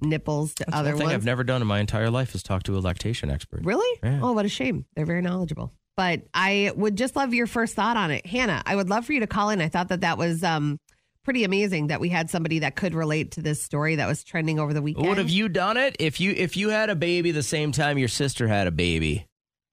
nipples 0.00 0.54
to 0.54 0.64
That's 0.64 0.76
other 0.76 0.90
one 0.90 0.98
thing 0.98 1.06
ones. 1.08 1.14
I've 1.14 1.24
never 1.24 1.44
done 1.44 1.60
in 1.60 1.68
my 1.68 1.78
entire 1.78 2.10
life 2.10 2.34
is 2.34 2.42
talk 2.42 2.62
to 2.64 2.76
a 2.76 2.80
lactation 2.80 3.30
expert. 3.30 3.60
Really? 3.64 4.00
Yeah. 4.02 4.20
Oh, 4.22 4.32
what 4.32 4.44
a 4.44 4.48
shame. 4.48 4.86
They're 4.96 5.04
very 5.04 5.22
knowledgeable. 5.22 5.72
But 5.96 6.22
I 6.32 6.72
would 6.74 6.96
just 6.96 7.16
love 7.16 7.34
your 7.34 7.46
first 7.46 7.74
thought 7.74 7.96
on 7.98 8.10
it. 8.10 8.24
Hannah, 8.24 8.62
I 8.64 8.76
would 8.76 8.88
love 8.88 9.04
for 9.04 9.12
you 9.12 9.20
to 9.20 9.26
call 9.26 9.50
in. 9.50 9.60
I 9.60 9.68
thought 9.68 9.88
that 9.88 10.00
that 10.00 10.16
was 10.16 10.42
um, 10.42 10.78
pretty 11.24 11.44
amazing 11.44 11.88
that 11.88 12.00
we 12.00 12.08
had 12.08 12.30
somebody 12.30 12.60
that 12.60 12.76
could 12.76 12.94
relate 12.94 13.32
to 13.32 13.42
this 13.42 13.62
story 13.62 13.96
that 13.96 14.08
was 14.08 14.24
trending 14.24 14.58
over 14.58 14.72
the 14.72 14.80
weekend. 14.80 15.06
Would 15.08 15.18
have 15.18 15.28
you 15.28 15.50
done 15.50 15.76
it 15.76 15.96
if 15.98 16.18
you 16.20 16.30
if 16.30 16.56
you 16.56 16.70
had 16.70 16.88
a 16.88 16.96
baby 16.96 17.32
the 17.32 17.42
same 17.42 17.72
time 17.72 17.98
your 17.98 18.08
sister 18.08 18.48
had 18.48 18.66
a 18.66 18.70
baby? 18.70 19.26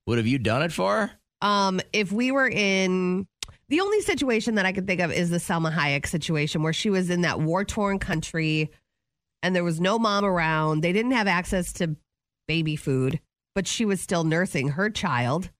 Would 0.08 0.18
have 0.18 0.28
you 0.28 0.38
done 0.38 0.64
it 0.64 0.74
for 0.74 1.08
her? 1.08 1.12
Um, 1.42 1.80
if 1.94 2.12
we 2.12 2.32
were 2.32 2.50
in 2.50 3.28
the 3.70 3.82
only 3.82 4.02
situation 4.02 4.56
that 4.56 4.66
I 4.66 4.72
could 4.72 4.88
think 4.88 5.02
of 5.02 5.12
is 5.12 5.30
the 5.30 5.38
Salma 5.38 5.74
Hayek 5.74 6.08
situation 6.08 6.64
where 6.64 6.74
she 6.74 6.90
was 6.90 7.10
in 7.10 7.22
that 7.22 7.42
war 7.42 7.66
torn 7.66 8.00
country 8.00 8.72
and 9.44 9.56
there 9.56 9.64
was 9.64 9.80
no 9.80 10.00
mom 10.00 10.26
around. 10.26 10.82
They 10.82 10.94
didn't 10.94 11.12
have 11.12 11.28
access 11.28 11.74
to 11.74 11.96
baby 12.48 12.76
food, 12.76 13.20
but 13.56 13.68
she 13.68 13.86
was 13.86 14.02
still 14.02 14.24
nursing 14.24 14.70
her 14.70 14.90
child. 14.90 15.52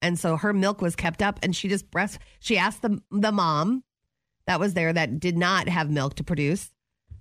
And 0.00 0.18
so 0.18 0.36
her 0.36 0.52
milk 0.52 0.80
was 0.80 0.94
kept 0.94 1.22
up 1.22 1.40
and 1.42 1.54
she 1.54 1.68
just 1.68 1.90
breast 1.90 2.20
she 2.38 2.56
asked 2.56 2.82
the 2.82 3.00
the 3.10 3.32
mom 3.32 3.82
that 4.46 4.60
was 4.60 4.74
there 4.74 4.92
that 4.92 5.18
did 5.18 5.36
not 5.36 5.68
have 5.68 5.90
milk 5.90 6.14
to 6.14 6.24
produce 6.24 6.70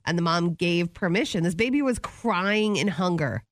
and 0.05 0.17
the 0.17 0.21
mom 0.21 0.53
gave 0.53 0.93
permission. 0.93 1.43
This 1.43 1.55
baby 1.55 1.81
was 1.81 1.99
crying 1.99 2.77
in 2.77 2.87
hunger. 2.87 3.43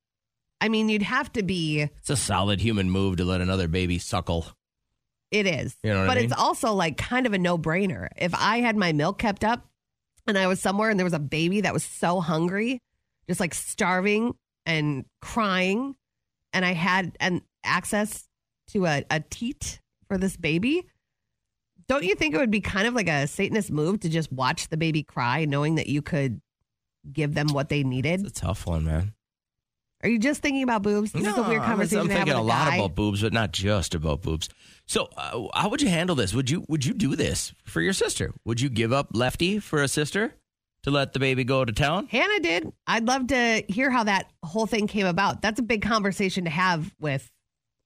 I 0.62 0.70
mean, 0.70 0.88
you'd 0.88 1.02
have 1.02 1.32
to 1.34 1.44
be 1.44 1.82
It's 2.00 2.10
a 2.10 2.16
solid 2.16 2.62
human 2.62 2.90
move 2.90 3.18
to 3.18 3.26
let 3.26 3.42
another 3.42 3.68
baby 3.68 3.98
suckle. 4.00 4.48
It 5.36 5.48
is. 5.48 5.76
You 5.84 5.92
know 5.92 6.00
what 6.00 6.04
I 6.04 6.08
but 6.08 6.16
mean? 6.16 6.26
it's 6.26 6.34
also 6.34 6.74
like 6.74 6.96
kind 6.96 7.26
of 7.26 7.34
a 7.34 7.38
no 7.38 7.58
brainer. 7.58 8.08
If 8.16 8.34
I 8.34 8.60
had 8.60 8.78
my 8.78 8.94
milk 8.94 9.20
kept 9.20 9.44
up 9.44 9.68
and 10.26 10.38
I 10.38 10.48
was 10.48 10.62
somewhere 10.62 10.90
and 10.90 10.98
there 10.98 11.06
was 11.06 11.14
a 11.14 11.20
baby 11.20 11.60
that 11.62 11.74
was 11.74 11.84
so 11.84 12.22
hungry, 12.22 12.80
just 13.28 13.42
like 13.42 13.54
starving 13.54 14.36
and 14.66 15.04
crying, 15.22 15.96
and 16.54 16.64
I 16.64 16.72
had 16.72 17.18
an 17.20 17.42
access 17.66 18.30
to 18.70 18.86
a, 18.86 19.04
a 19.12 19.20
teat 19.20 19.82
for 20.08 20.18
this 20.18 20.38
baby, 20.38 20.88
don't 21.90 22.06
you 22.06 22.16
think 22.16 22.34
it 22.34 22.38
would 22.38 22.50
be 22.50 22.62
kind 22.62 22.88
of 22.88 22.94
like 22.94 23.10
a 23.10 23.28
Satanist 23.28 23.72
move 23.72 24.00
to 24.00 24.10
just 24.10 24.32
watch 24.32 24.70
the 24.70 24.78
baby 24.78 25.04
cry, 25.04 25.44
knowing 25.44 25.76
that 25.76 25.88
you 25.88 26.02
could 26.02 26.40
give 27.12 27.34
them 27.34 27.48
what 27.48 27.68
they 27.68 27.84
needed? 27.84 28.22
It's 28.22 28.40
a 28.40 28.42
tough 28.42 28.66
one, 28.66 28.86
man. 28.86 29.14
Are 30.06 30.08
you 30.08 30.20
just 30.20 30.44
thinking 30.44 30.62
about 30.62 30.84
boobs? 30.84 31.12
This 31.12 31.26
is 31.26 31.36
a 31.36 31.42
weird 31.42 31.64
conversation 31.64 32.02
I'm 32.02 32.08
to 32.10 32.14
have 32.14 32.20
thinking 32.28 32.38
a 32.38 32.42
a 32.42 32.44
lot 32.44 32.68
guy. 32.70 32.76
about 32.76 32.94
boobs, 32.94 33.24
but 33.24 33.34
not 33.34 33.52
just 33.52 33.96
about 33.96 34.22
boobs. 34.22 34.50
So, 34.86 35.10
uh, 35.18 35.48
how 35.56 35.70
would 35.70 35.82
you 35.82 35.90
handle 35.90 36.16
this? 36.16 36.32
Would 36.32 36.48
you 36.48 36.64
would 36.70 36.86
you 36.86 36.94
do 36.94 37.16
this 37.16 37.56
for 37.64 37.82
your 37.82 37.92
sister? 37.92 38.32
Would 38.46 38.62
you 38.62 38.70
give 38.70 38.94
up 38.94 39.08
Lefty 39.14 39.58
for 39.58 39.82
a 39.82 39.88
sister 39.88 40.36
to 40.84 40.92
let 40.92 41.14
the 41.14 41.20
baby 41.20 41.44
go 41.44 41.66
to 41.66 41.74
town? 41.74 42.06
Hannah 42.06 42.40
did. 42.40 42.72
I'd 42.86 43.08
love 43.08 43.26
to 43.30 43.64
hear 43.68 43.90
how 43.90 44.04
that 44.04 44.30
whole 44.44 44.68
thing 44.68 44.86
came 44.86 45.08
about. 45.08 45.42
That's 45.42 45.60
a 45.60 45.64
big 45.64 45.82
conversation 45.82 46.44
to 46.44 46.52
have 46.52 46.94
with 47.00 47.32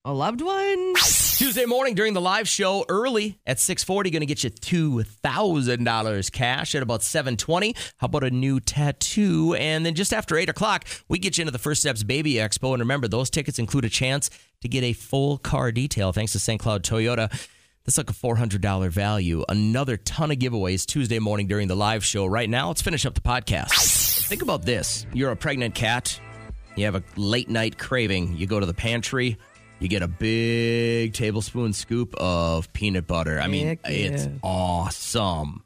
a 0.06 0.14
loved 0.14 0.42
one. 0.42 0.94
Tuesday 0.96 1.66
morning 1.66 1.94
during 1.94 2.14
the 2.14 2.22
live 2.22 2.48
show 2.48 2.86
early 2.88 3.40
at 3.46 3.60
640 3.60 4.10
going 4.10 4.22
to 4.22 4.26
get 4.26 4.44
you 4.44 4.50
$2,000 4.50 6.32
cash 6.32 6.76
at 6.76 6.84
about 6.84 7.04
720. 7.04 7.76
How 7.98 8.06
about 8.06 8.24
a 8.24 8.30
new 8.30 8.60
tattoo? 8.60 9.56
And 9.56 9.86
then 9.86 9.96
just 9.96 10.14
after 10.14 10.38
8 10.38 10.50
o'clock, 10.50 10.86
we 11.10 11.20
get 11.20 11.38
you 11.38 11.42
into 11.42 11.52
the 11.52 11.60
First 11.60 11.82
Steps 11.82 12.04
Baby 12.04 12.36
Expo. 12.36 12.74
And 12.74 12.80
remember, 12.80 13.08
those 13.08 13.30
tickets 13.30 13.60
include 13.60 13.86
a 13.86 13.90
chance 13.90 14.30
to 14.62 14.70
get 14.70 14.84
a 14.84 14.94
full 14.94 15.38
car 15.38 15.72
detail 15.72 16.14
thanks 16.14 16.32
to 16.32 16.40
St. 16.40 16.62
Cloud 16.62 16.84
Toyota. 16.84 17.30
That's 17.86 17.98
like 17.98 18.10
a 18.10 18.14
$400 18.14 18.90
value. 18.90 19.44
Another 19.50 19.98
ton 19.98 20.32
of 20.32 20.38
giveaways 20.38 20.86
Tuesday 20.86 21.20
morning 21.20 21.48
during 21.48 21.68
the 21.68 21.76
live 21.76 22.06
show. 22.06 22.26
Right 22.26 22.50
now, 22.50 22.68
let's 22.70 22.82
finish 22.82 23.06
up 23.06 23.16
the 23.16 23.22
podcast. 23.22 24.28
Think 24.28 24.44
about 24.44 24.64
this. 24.64 25.06
You're 25.14 25.32
a 25.32 25.36
pregnant 25.36 25.76
cat. 25.76 26.20
You 26.76 26.86
have 26.86 26.96
a 26.96 27.04
late 27.18 27.50
night 27.50 27.78
craving. 27.78 28.38
You 28.38 28.48
go 28.48 28.60
to 28.60 28.66
the 28.66 28.74
pantry. 28.74 29.38
You 29.80 29.88
get 29.88 30.02
a 30.02 30.08
big 30.08 31.14
tablespoon 31.14 31.72
scoop 31.74 32.14
of 32.16 32.72
peanut 32.74 33.08
butter. 33.08 33.40
I 33.40 33.48
mean, 33.48 33.68
Heck 33.68 33.80
it's 33.86 34.26
yeah. 34.26 34.32
awesome. 34.44 35.64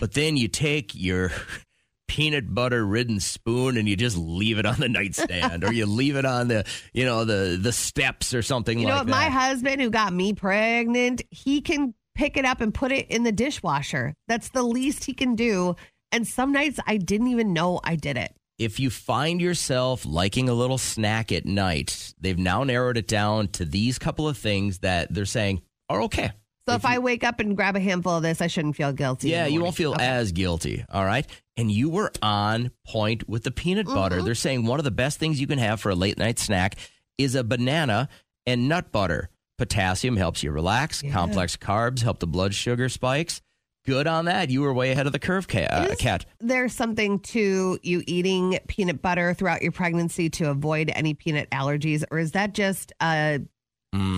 But 0.00 0.12
then 0.12 0.36
you 0.36 0.48
take 0.48 0.94
your 0.94 1.32
peanut 2.08 2.54
butter 2.54 2.84
ridden 2.86 3.18
spoon 3.20 3.76
and 3.76 3.88
you 3.88 3.96
just 3.96 4.16
leave 4.16 4.58
it 4.58 4.66
on 4.66 4.78
the 4.78 4.88
nightstand 4.88 5.64
or 5.64 5.72
you 5.72 5.86
leave 6.00 6.14
it 6.16 6.24
on 6.24 6.48
the, 6.48 6.64
you 6.92 7.04
know, 7.04 7.24
the 7.24 7.58
the 7.60 7.72
steps 7.72 8.32
or 8.32 8.42
something 8.42 8.78
You 8.78 8.86
know 8.86 8.92
like 8.92 9.00
what? 9.00 9.06
that. 9.06 9.10
My 9.10 9.28
husband, 9.28 9.80
who 9.80 9.90
got 9.90 10.12
me 10.12 10.32
pregnant, 10.32 11.22
he 11.30 11.60
can 11.60 11.94
pick 12.14 12.36
it 12.36 12.44
up 12.44 12.60
and 12.60 12.72
put 12.72 12.92
it 12.92 13.10
in 13.10 13.24
the 13.24 13.32
dishwasher. 13.32 14.14
That's 14.28 14.50
the 14.50 14.62
least 14.62 15.04
he 15.04 15.14
can 15.14 15.34
do. 15.34 15.74
And 16.12 16.26
some 16.26 16.52
nights 16.52 16.78
I 16.86 16.96
didn't 16.96 17.28
even 17.28 17.52
know 17.52 17.80
I 17.82 17.96
did 17.96 18.16
it. 18.16 18.34
If 18.58 18.80
you 18.80 18.90
find 18.90 19.40
yourself 19.40 20.04
liking 20.04 20.48
a 20.48 20.54
little 20.54 20.78
snack 20.78 21.30
at 21.32 21.46
night, 21.46 22.14
they've 22.20 22.38
now 22.38 22.64
narrowed 22.64 22.96
it 22.96 23.06
down 23.06 23.48
to 23.48 23.64
these 23.64 23.98
couple 23.98 24.26
of 24.28 24.36
things 24.36 24.78
that 24.78 25.12
they're 25.14 25.24
saying 25.24 25.62
are 25.88 26.02
okay. 26.02 26.32
So 26.68 26.74
if, 26.74 26.84
I 26.84 26.98
wake 26.98 27.24
up 27.24 27.40
and 27.40 27.56
grab 27.56 27.76
a 27.76 27.80
handful 27.80 28.16
of 28.16 28.22
this, 28.22 28.42
I 28.42 28.46
shouldn't 28.46 28.76
feel 28.76 28.92
guilty. 28.92 29.30
Yeah, 29.30 29.46
you 29.46 29.62
won't 29.62 29.74
feel 29.74 29.92
Okay. 29.94 30.04
as 30.04 30.32
guilty. 30.32 30.84
All 30.92 31.04
right. 31.04 31.26
And 31.56 31.72
you 31.72 31.88
were 31.88 32.12
on 32.20 32.72
point 32.86 33.26
with 33.26 33.42
the 33.44 33.50
peanut 33.50 33.86
Mm-hmm. 33.86 33.94
butter. 33.94 34.22
They're 34.22 34.34
saying 34.34 34.66
one 34.66 34.78
of 34.78 34.84
the 34.84 34.90
best 34.90 35.18
things 35.18 35.40
you 35.40 35.46
can 35.46 35.58
have 35.58 35.80
for 35.80 35.88
a 35.90 35.94
late 35.94 36.18
night 36.18 36.38
snack 36.38 36.74
is 37.16 37.34
a 37.34 37.42
banana 37.42 38.10
and 38.44 38.68
nut 38.68 38.92
butter. 38.92 39.30
Potassium 39.56 40.16
helps 40.18 40.42
you 40.42 40.50
relax. 40.50 41.02
Yeah. 41.02 41.10
Complex 41.12 41.56
carbs 41.56 42.02
help 42.02 42.18
the 42.18 42.26
blood 42.26 42.54
sugar 42.54 42.88
spikes. 42.90 43.40
Good 43.88 44.06
on 44.06 44.26
that. 44.26 44.50
You 44.50 44.60
were 44.60 44.74
way 44.74 44.90
ahead 44.92 45.06
of 45.06 45.12
the 45.14 45.18
curve, 45.18 45.48
ca- 45.48 45.64
uh, 45.64 45.94
cat. 45.94 46.26
There's 46.40 46.74
something 46.74 47.20
to 47.20 47.78
you 47.82 48.02
eating 48.06 48.58
peanut 48.68 49.00
butter 49.00 49.32
throughout 49.32 49.62
your 49.62 49.72
pregnancy 49.72 50.28
to 50.28 50.50
avoid 50.50 50.92
any 50.94 51.14
peanut 51.14 51.48
allergies, 51.50 52.04
or 52.10 52.18
is 52.18 52.32
that 52.32 52.52
just 52.52 52.92
a 53.00 53.40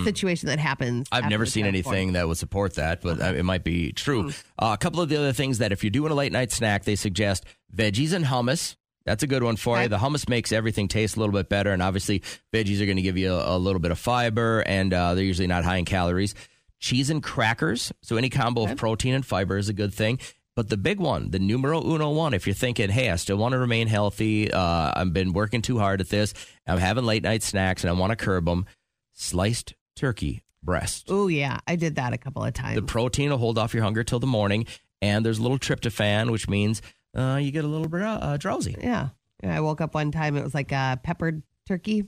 situation 0.03 0.49
that 0.49 0.59
happens? 0.59 1.07
I've 1.13 1.31
never 1.31 1.47
seen 1.47 1.67
anything 1.67 2.15
that 2.15 2.27
would 2.27 2.37
support 2.37 2.75
that, 2.75 3.01
but 3.01 3.23
uh, 3.23 3.27
it 3.27 3.45
might 3.45 3.63
be 3.63 3.93
true. 3.93 4.25
Hmm. 4.25 4.29
Uh, 4.59 4.71
a 4.75 4.77
couple 4.77 5.01
of 5.03 5.09
the 5.09 5.17
other 5.17 5.33
things 5.33 5.59
that 5.59 5.71
if 5.71 5.85
you're 5.85 5.93
doing 5.93 6.11
a 6.11 6.17
late 6.17 6.33
night 6.33 6.51
snack, 6.51 6.83
they 6.83 6.97
suggest 6.97 7.45
veggies 7.73 8.13
and 8.13 8.25
hummus. 8.25 8.75
That's 9.07 9.23
a 9.23 9.29
good 9.29 9.45
one 9.45 9.55
for 9.55 9.77
Okay. 9.77 9.85
you. 9.85 9.89
The 9.89 9.99
hummus 9.99 10.29
makes 10.29 10.51
everything 10.51 10.89
taste 10.89 11.15
a 11.17 11.21
little 11.21 11.33
bit 11.33 11.49
better, 11.49 11.71
and 11.71 11.81
obviously 11.81 12.25
veggies 12.53 12.81
are 12.83 12.87
going 12.87 12.97
to 12.97 13.03
give 13.03 13.17
you 13.17 13.33
a, 13.33 13.57
a 13.57 13.59
little 13.59 13.81
bit 13.81 13.93
of 13.93 14.01
fiber, 14.01 14.65
and 14.67 14.93
uh, 14.93 15.15
they're 15.15 15.23
usually 15.25 15.47
not 15.47 15.63
high 15.63 15.77
in 15.77 15.85
calories. 15.85 16.35
Cheese 16.81 17.11
and 17.11 17.23
crackers, 17.23 17.93
so 18.03 18.17
any 18.17 18.31
combo 18.31 18.65
of 18.65 18.77
protein 18.77 19.15
and 19.15 19.25
fiber 19.25 19.59
is 19.59 19.69
a 19.69 19.73
good 19.75 19.93
thing. 19.93 20.19
But 20.57 20.69
the 20.69 20.77
big 20.77 20.99
one, 20.99 21.31
the 21.31 21.39
numero 21.39 21.81
uno 21.83 22.11
one, 22.11 22.35
if 22.35 22.47
you're 22.47 22.55
thinking, 22.55 22.91
hey, 22.91 23.11
I 23.11 23.17
still 23.17 23.37
want 23.37 23.53
to 23.53 23.59
remain 23.59 23.87
healthy, 23.87 24.51
uh, 24.51 24.93
I've 24.97 25.13
been 25.13 25.33
working 25.33 25.63
too 25.63 25.79
hard 25.79 26.01
at 26.01 26.09
this, 26.09 26.35
I'm 26.67 26.79
having 26.79 27.05
late 27.05 27.23
night 27.23 27.43
snacks, 27.43 27.85
and 27.85 27.91
I 27.91 27.93
want 27.93 28.11
to 28.11 28.17
curb 28.17 28.47
them, 28.47 28.67
sliced 29.13 29.75
turkey 29.95 30.43
breast. 30.63 31.07
Oh 31.09 31.29
yeah, 31.29 31.61
I 31.67 31.77
did 31.77 31.97
that 31.97 32.13
a 32.13 32.19
couple 32.19 32.45
of 32.45 32.53
times. 32.55 32.75
The 32.77 32.83
protein 32.83 33.31
will 33.31 33.39
hold 33.39 33.59
off 33.59 33.75
your 33.75 33.83
hunger 33.83 34.03
till 34.03 34.19
the 34.19 34.27
morning, 34.27 34.67
and 35.01 35.25
there's 35.25 35.39
a 35.39 35.43
little 35.43 35.59
tryptophan, 35.59 36.31
which 36.31 36.49
means 36.49 36.83
uh, 37.17 37.39
you 37.41 37.51
get 37.53 37.65
a 37.65 37.69
little 37.69 37.89
bit 37.89 38.03
uh, 38.03 38.37
drowsy. 38.37 38.77
Yeah. 38.81 39.11
Yeah, 39.43 39.57
I 39.57 39.61
woke 39.61 39.81
up 39.81 39.95
one 39.95 40.13
time. 40.13 40.37
It 40.37 40.45
was 40.45 40.55
like 40.55 40.73
a 40.73 41.01
peppered 41.03 41.43
turkey. 41.67 42.05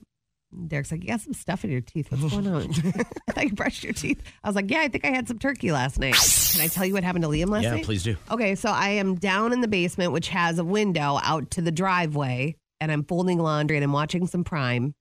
Derek's 0.67 0.93
like, 0.93 1.03
You 1.03 1.09
got 1.09 1.21
some 1.21 1.33
stuff 1.33 1.65
in 1.65 1.71
your 1.71 1.81
teeth. 1.81 2.11
What's 2.11 2.23
going 2.33 2.47
on? 2.47 2.71
I 3.29 3.33
thought 3.33 3.45
you 3.45 3.53
brushed 3.53 3.85
your 3.85 3.93
teeth. 3.93 4.23
I 4.43 4.49
was 4.49 4.57
like, 4.57 4.71
Yeah, 4.71 4.81
I 4.81 4.89
think 4.89 5.05
I 5.05 5.11
had 5.11 5.29
some 5.29 5.39
turkey 5.39 5.73
last 5.73 5.99
night. 5.99 6.17
Can 6.53 6.61
I 6.61 6.69
tell 6.69 6.85
you 6.85 6.93
what 6.93 7.05
happened 7.05 7.25
to 7.25 7.31
Liam 7.31 7.49
last 7.49 7.63
night? 7.63 7.69
Yeah, 7.69 7.75
night? 7.77 7.85
please 7.85 8.03
do. 8.03 8.17
Okay, 8.31 8.55
so 8.55 8.71
I 8.71 8.91
am 8.91 9.17
down 9.17 9.53
in 9.53 9.61
the 9.61 9.69
basement, 9.69 10.13
which 10.13 10.29
has 10.29 10.59
a 10.59 10.65
window 10.65 11.19
out 11.23 11.51
to 11.53 11.63
the 11.63 11.73
driveway, 11.73 12.57
and 12.81 12.93
I'm 12.93 13.05
folding 13.05 13.39
laundry 13.39 13.77
and 13.77 13.85
I'm 13.85 13.93
watching 13.93 14.27
some 14.27 14.45
Prime. 14.45 14.95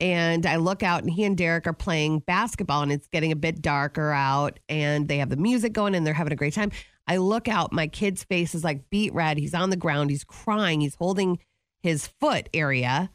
And 0.00 0.46
I 0.46 0.56
look 0.56 0.82
out, 0.82 1.02
and 1.02 1.10
he 1.12 1.22
and 1.22 1.36
Derek 1.36 1.66
are 1.68 1.72
playing 1.72 2.20
basketball, 2.20 2.82
and 2.82 2.90
it's 2.90 3.06
getting 3.06 3.30
a 3.30 3.36
bit 3.36 3.62
darker 3.62 4.10
out, 4.10 4.58
and 4.68 5.06
they 5.06 5.18
have 5.18 5.28
the 5.28 5.36
music 5.36 5.72
going, 5.72 5.94
and 5.94 6.04
they're 6.04 6.12
having 6.12 6.32
a 6.32 6.36
great 6.36 6.54
time. 6.54 6.72
I 7.06 7.18
look 7.18 7.46
out, 7.46 7.72
my 7.72 7.86
kid's 7.86 8.24
face 8.24 8.52
is 8.54 8.64
like 8.64 8.90
beet 8.90 9.14
red. 9.14 9.38
He's 9.38 9.54
on 9.54 9.70
the 9.70 9.76
ground, 9.76 10.10
he's 10.10 10.24
crying, 10.24 10.80
he's 10.80 10.96
holding 10.96 11.38
his 11.82 12.08
foot 12.20 12.48
area. 12.52 13.10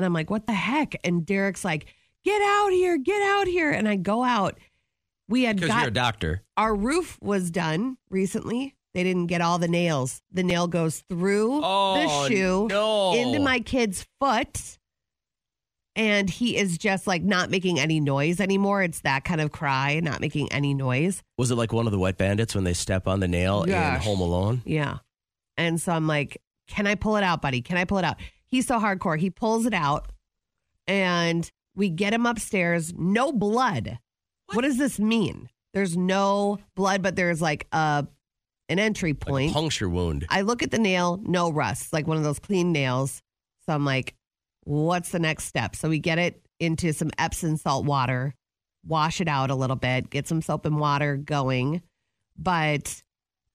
And 0.00 0.06
I'm 0.06 0.14
like, 0.14 0.30
what 0.30 0.46
the 0.46 0.54
heck? 0.54 0.96
And 1.04 1.26
Derek's 1.26 1.62
like, 1.62 1.84
get 2.24 2.40
out 2.40 2.70
here, 2.70 2.96
get 2.96 3.20
out 3.20 3.46
here. 3.46 3.70
And 3.70 3.86
I 3.86 3.96
go 3.96 4.24
out. 4.24 4.58
We 5.28 5.42
had 5.42 5.56
Because 5.56 5.68
got 5.68 5.80
you're 5.80 5.88
a 5.88 5.92
doctor. 5.92 6.42
our 6.56 6.74
roof 6.74 7.18
was 7.20 7.50
done 7.50 7.98
recently. 8.08 8.74
They 8.94 9.04
didn't 9.04 9.26
get 9.26 9.42
all 9.42 9.58
the 9.58 9.68
nails. 9.68 10.22
The 10.32 10.42
nail 10.42 10.68
goes 10.68 11.04
through 11.10 11.60
Oh, 11.62 11.94
the 12.28 12.28
shoe 12.34 12.66
no. 12.70 13.12
into 13.14 13.40
my 13.40 13.60
kid's 13.60 14.06
foot. 14.18 14.78
And 15.96 16.30
he 16.30 16.56
is 16.56 16.78
just 16.78 17.06
like 17.06 17.22
not 17.22 17.50
making 17.50 17.78
any 17.78 18.00
noise 18.00 18.40
anymore. 18.40 18.82
It's 18.82 19.02
that 19.02 19.24
kind 19.24 19.40
of 19.42 19.52
cry, 19.52 20.00
not 20.00 20.20
making 20.22 20.50
any 20.50 20.72
noise. 20.72 21.22
Was 21.36 21.50
it 21.50 21.56
like 21.56 21.74
one 21.74 21.84
of 21.86 21.92
the 21.92 21.98
wet 21.98 22.16
bandits 22.16 22.54
when 22.54 22.64
they 22.64 22.72
step 22.72 23.06
on 23.06 23.20
the 23.20 23.28
nail 23.28 23.64
in 23.64 23.72
Home 24.00 24.20
Alone? 24.20 24.62
Yeah. 24.64 24.98
And 25.58 25.78
so 25.80 25.92
I'm 25.92 26.06
like, 26.06 26.40
can 26.68 26.86
I 26.86 26.94
pull 26.94 27.16
it 27.16 27.22
out, 27.24 27.42
buddy? 27.42 27.60
Can 27.60 27.76
I 27.76 27.84
pull 27.84 27.98
it 27.98 28.04
out? 28.04 28.16
He's 28.50 28.66
so 28.66 28.78
hardcore. 28.78 29.18
He 29.18 29.30
pulls 29.30 29.66
it 29.66 29.74
out 29.74 30.10
and 30.86 31.50
we 31.74 31.88
get 31.88 32.12
him 32.12 32.26
upstairs. 32.26 32.92
No 32.96 33.32
blood. 33.32 33.98
What, 34.52 34.62
does 34.62 34.76
this 34.78 34.98
mean? 34.98 35.48
There's 35.74 35.96
no 35.96 36.58
blood, 36.74 37.02
but 37.02 37.14
there's 37.14 37.40
like 37.40 37.66
a 37.72 38.06
an 38.68 38.78
entry 38.78 39.12
Like 39.12 39.22
a 39.22 39.26
point. 39.26 39.52
puncture 39.52 39.88
wound. 39.88 40.26
I 40.28 40.40
look 40.42 40.62
at 40.62 40.70
the 40.70 40.78
nail, 40.78 41.20
no 41.24 41.50
rust, 41.52 41.92
like 41.92 42.06
one 42.06 42.16
of 42.16 42.22
those 42.24 42.38
clean 42.38 42.72
nails. 42.72 43.22
So 43.66 43.72
I'm 43.72 43.84
like, 43.84 44.14
what's 44.64 45.10
the 45.10 45.18
next 45.20 45.44
step? 45.44 45.74
So 45.76 45.88
we 45.88 45.98
get 46.00 46.18
it 46.18 46.44
into 46.58 46.92
some 46.92 47.10
Epsom 47.18 47.56
salt 47.56 47.84
water, 47.84 48.34
wash 48.86 49.20
it 49.20 49.28
out 49.28 49.50
a 49.50 49.54
little 49.54 49.76
bit, 49.76 50.10
get 50.10 50.26
some 50.28 50.42
soap 50.42 50.66
and 50.66 50.78
water 50.78 51.16
going. 51.16 51.82
But 52.36 53.02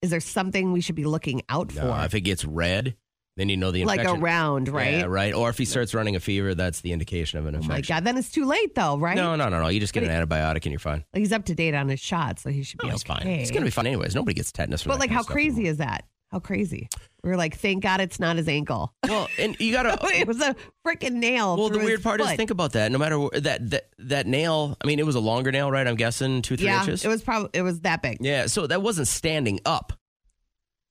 is 0.01 0.09
there 0.11 0.19
something 0.19 0.71
we 0.71 0.81
should 0.81 0.95
be 0.95 1.05
looking 1.05 1.41
out 1.49 1.73
No, 1.75 1.81
for? 1.81 2.05
if 2.05 2.13
it 2.13 2.21
gets 2.21 2.43
red, 2.45 2.95
Then 3.37 3.49
you 3.49 3.57
know 3.57 3.71
the 3.71 3.83
like 3.83 4.05
around, 4.05 4.69
right? 4.69 4.93
Yeah, 4.93 5.03
right. 5.05 5.33
Or 5.33 5.49
if 5.49 5.57
he 5.57 5.65
starts 5.65 5.93
running 5.93 6.15
a 6.15 6.21
fever, 6.21 6.55
that's 6.55 6.79
the 6.81 6.93
indication 6.93 7.37
of 7.37 7.45
an 7.47 7.55
Oh 7.55 7.57
infection. 7.57 7.93
my 7.93 7.97
God. 7.99 8.03
Then 8.05 8.17
it's 8.17 8.31
too 8.31 8.45
late, 8.45 8.75
though, 8.75 8.97
right? 8.97 9.15
No, 9.15 9.35
no, 9.35 9.49
no, 9.49 9.61
no. 9.61 9.67
You 9.67 9.81
just 9.81 9.93
get 9.93 10.01
But 10.05 10.09
an 10.11 10.25
antibiotic 10.27 10.63
and 10.63 10.67
you're 10.67 10.79
fine. 10.79 11.03
He's 11.13 11.33
up 11.33 11.43
to 11.45 11.55
date 11.55 11.73
on 11.73 11.89
his 11.89 11.99
shot, 11.99 12.39
so 12.39 12.49
he 12.49 12.63
should 12.63 12.79
be 12.79 12.87
Oh, 12.89 12.93
it's 12.93 13.03
okay. 13.03 13.23
fine. 13.23 13.27
It's 13.27 13.51
gonna 13.51 13.65
be 13.65 13.71
fine 13.71 13.87
anyways. 13.87 14.15
Nobody 14.15 14.35
gets 14.35 14.51
tetanus 14.53 14.83
from 14.83 14.91
But 14.91 14.99
like, 14.99 15.09
how 15.11 15.23
crazy 15.23 15.55
anymore. 15.57 15.71
is 15.71 15.77
that? 15.79 16.05
How 16.31 16.39
crazy? 16.39 16.87
We 17.23 17.31
are 17.31 17.37
like, 17.37 17.57
thank 17.57 17.83
God 17.83 17.99
it's 18.01 18.19
not 18.19 18.35
his 18.37 18.47
ankle. 18.47 18.93
Well, 19.07 19.27
and 19.37 19.55
you 19.59 19.71
gotta. 19.73 19.97
it 20.15 20.27
was 20.27 20.39
a 20.41 20.55
freaking 20.87 21.13
nail. 21.13 21.57
Well, 21.57 21.69
the 21.69 21.79
weird 21.79 22.03
part 22.03 22.21
is 22.21 22.31
think 22.33 22.51
about 22.51 22.71
that. 22.73 22.89
No 22.91 22.97
matter 22.97 23.19
wh- 23.19 23.29
that 23.41 23.69
that 23.69 23.89
that 23.99 24.27
nail. 24.27 24.77
I 24.81 24.87
mean, 24.87 24.99
it 24.99 25.05
was 25.05 25.15
a 25.15 25.19
longer 25.19 25.51
nail, 25.51 25.69
right? 25.69 25.85
I'm 25.85 25.95
guessing 25.95 26.41
two 26.41 26.55
three 26.55 26.67
yeah, 26.67 26.79
inches. 26.79 27.03
it 27.03 27.09
was 27.09 27.21
probably 27.21 27.49
it 27.53 27.61
was 27.63 27.81
that 27.81 28.01
big. 28.01 28.17
Yeah, 28.21 28.47
so 28.47 28.65
that 28.67 28.81
wasn't 28.81 29.07
standing 29.09 29.59
up. 29.65 29.91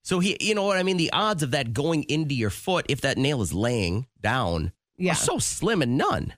So 0.04 0.20
he, 0.20 0.36
you 0.40 0.54
know 0.54 0.62
what 0.64 0.76
I 0.76 0.82
mean? 0.84 0.98
The 0.98 1.12
odds 1.12 1.42
of 1.42 1.50
that 1.52 1.72
going 1.72 2.04
into 2.04 2.34
your 2.34 2.50
foot 2.50 2.86
if 2.88 3.00
that 3.00 3.18
nail 3.18 3.42
is 3.42 3.52
laying 3.52 4.06
down 4.20 4.72
Yeah. 4.98 5.12
are 5.12 5.16
so 5.16 5.38
slim 5.38 5.82
and 5.82 5.96
none. 5.98 6.34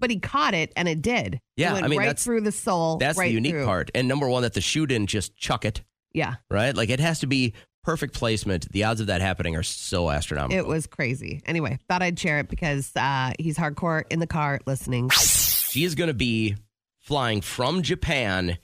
But 0.00 0.10
he 0.10 0.18
caught 0.18 0.54
it, 0.54 0.72
and 0.76 0.88
it 0.88 1.00
did. 1.02 1.34
It 1.34 1.40
Yeah, 1.56 1.74
went 1.74 1.84
I 1.84 1.88
mean, 1.88 1.98
right 2.00 2.06
that's- 2.06 2.24
through 2.24 2.40
the 2.40 2.50
sole. 2.52 2.96
That's 2.96 3.16
right 3.18 3.28
the 3.28 3.34
unique 3.34 3.52
through. 3.52 3.64
part. 3.66 3.90
And 3.94 4.08
number 4.08 4.28
one, 4.28 4.42
that 4.42 4.54
the 4.54 4.60
shoe 4.60 4.86
didn't 4.86 5.08
just 5.10 5.36
chuck 5.36 5.64
it, 5.64 5.82
Yeah, 6.12 6.34
right? 6.50 6.74
Like 6.74 6.88
it 6.90 6.98
has 7.00 7.20
to 7.20 7.26
be 7.26 7.52
perfect 7.84 8.14
placement. 8.14 8.72
The 8.72 8.84
odds 8.84 9.00
of 9.02 9.06
that 9.08 9.20
happening 9.20 9.54
are 9.56 9.62
so 9.62 10.10
astronomical. 10.10 10.58
it 10.58 10.66
was 10.66 10.86
crazy. 10.86 11.42
Anyway, 11.46 11.78
thought 11.88 12.02
I'd 12.02 12.18
share 12.18 12.38
it 12.40 12.48
because 12.48 12.90
uh, 12.96 13.32
he's 13.38 13.56
hardcore 13.58 14.04
in 14.10 14.18
the 14.18 14.26
car 14.26 14.60
listening. 14.66 15.10
She 15.10 15.84
is 15.84 15.94
going 15.94 16.08
to 16.08 16.14
be 16.14 16.56
flying 17.00 17.42
from 17.42 17.82
Japan 17.82 18.56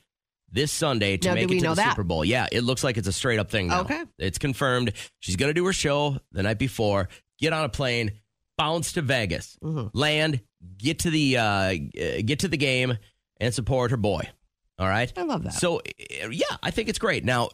this 0.53 0.73
Sunday 0.73 1.17
to 1.19 1.29
Now, 1.29 1.35
make 1.35 1.51
it 1.51 1.61
to 1.61 1.69
the 1.69 1.75
that? 1.75 1.91
Super 1.91 2.03
Bowl. 2.05 2.25
Yeah, 2.25 2.47
it 2.51 2.63
looks 2.63 2.83
like 2.85 2.97
it's 2.97 3.09
a 3.09 3.13
straight 3.13 3.39
up 3.39 3.51
thing 3.51 3.69
now. 3.69 3.83
Okay. 3.83 4.03
It's 4.19 4.39
confirmed. 4.39 4.93
She's 5.21 5.37
going 5.37 5.51
to 5.51 5.55
do 5.55 5.65
her 5.67 5.73
show 5.73 6.19
the 6.33 6.43
night 6.43 6.59
before, 6.59 7.09
get 7.39 7.53
on 7.53 7.65
a 7.65 7.69
plane, 7.69 8.13
bounce 8.59 8.93
to 8.93 9.03
Vegas, 9.03 9.57
Mm-hmm. 9.63 9.97
land, 9.97 10.41
get 10.77 11.01
to 11.01 11.11
the 11.11 11.37
uh, 11.39 11.75
get 12.25 12.41
to 12.41 12.49
the 12.49 12.57
game 12.57 12.99
and 13.41 13.55
support 13.55 13.91
her 13.91 13.97
boy. 13.97 14.23
All 14.79 14.89
right? 14.89 15.13
I 15.17 15.23
love 15.23 15.45
that. 15.45 15.53
So, 15.55 15.81
yeah, 16.31 16.45
I 16.63 16.71
think 16.71 16.89
it's 16.89 16.99
great. 16.99 17.25
Now, 17.25 17.51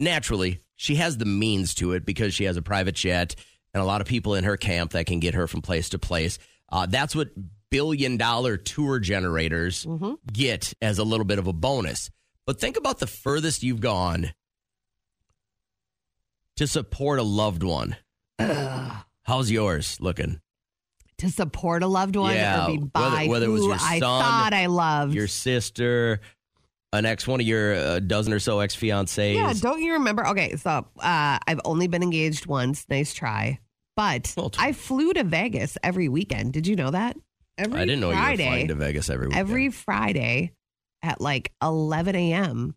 naturally, 0.00 0.60
she 0.74 0.96
has 0.96 1.16
the 1.16 1.24
means 1.24 1.74
to 1.74 1.92
it 1.92 2.04
because 2.04 2.34
she 2.34 2.44
has 2.44 2.56
a 2.56 2.62
private 2.62 2.94
jet 2.94 3.34
and 3.72 3.82
a 3.82 3.86
lot 3.86 4.00
of 4.00 4.06
people 4.06 4.34
in 4.34 4.44
her 4.44 4.56
camp 4.56 4.92
that 4.92 5.06
can 5.06 5.20
get 5.20 5.34
her 5.34 5.46
from 5.46 5.62
place 5.62 5.90
to 5.90 5.98
place. 5.98 6.38
Uh, 6.70 6.86
that's 6.86 7.14
what 7.14 7.28
billion 7.70 8.16
dollar 8.16 8.56
tour 8.56 8.98
generators 8.98 9.84
Mm-hmm. 9.84 10.14
get 10.32 10.72
as 10.82 10.98
a 10.98 11.04
little 11.04 11.24
bit 11.26 11.38
of 11.38 11.46
a 11.46 11.52
bonus. 11.52 12.10
But 12.46 12.60
think 12.60 12.76
about 12.76 12.98
the 13.00 13.06
furthest 13.06 13.62
you've 13.62 13.80
gone 13.80 14.32
to 16.56 16.66
support 16.66 17.18
a 17.18 17.22
loved 17.22 17.62
one. 17.62 17.96
How's 19.24 19.50
yours 19.50 19.98
looking? 20.00 20.40
to 21.18 21.30
support 21.30 21.82
a 21.82 21.86
loved 21.86 22.14
one 22.14 22.34
Yeah, 22.34 22.64
or 22.64 22.72
be 22.72 22.76
whether- 22.76 22.86
by 22.92 23.26
whether 23.26 23.46
it 23.46 23.48
was 23.48 23.64
your 23.64 23.74
I 23.80 23.98
thought 24.00 24.52
I 24.52 24.66
loved. 24.66 25.14
Your 25.14 25.26
sister, 25.28 26.20
an 26.92 27.06
ex, 27.06 27.26
one 27.26 27.40
of 27.40 27.46
your 27.46 27.74
uh, 27.74 28.00
dozen 28.00 28.34
or 28.34 28.38
so 28.38 28.60
ex 28.60 28.76
fiancés. 28.76 29.34
yeah, 29.34 29.54
don't 29.54 29.80
you 29.80 29.94
remember? 29.94 30.26
Okay, 30.26 30.56
so 30.56 30.70
uh, 30.70 31.38
I've 31.46 31.60
only 31.64 31.86
been 31.88 32.02
engaged 32.02 32.44
once. 32.44 32.84
Nice 32.90 33.14
try. 33.14 33.60
But 33.96 34.34
Well, 34.36 34.52
I 34.58 34.72
flew 34.72 35.14
to 35.14 35.24
Vegas 35.24 35.78
every 35.82 36.10
weekend. 36.10 36.52
Did 36.52 36.66
you 36.66 36.76
know 36.76 36.90
that? 36.90 37.16
Every 37.56 37.80
I 37.80 37.86
didn't 37.86 38.00
know 38.02 38.10
Friday, 38.12 38.42
you 38.42 38.48
were 38.50 38.52
flying 38.52 38.68
to 38.68 38.74
Vegas 38.74 39.08
every 39.08 39.28
weekend. 39.28 39.40
Every 39.40 39.70
Friday 39.70 40.52
at 41.06 41.20
like 41.20 41.52
11 41.62 42.14
a.m., 42.14 42.74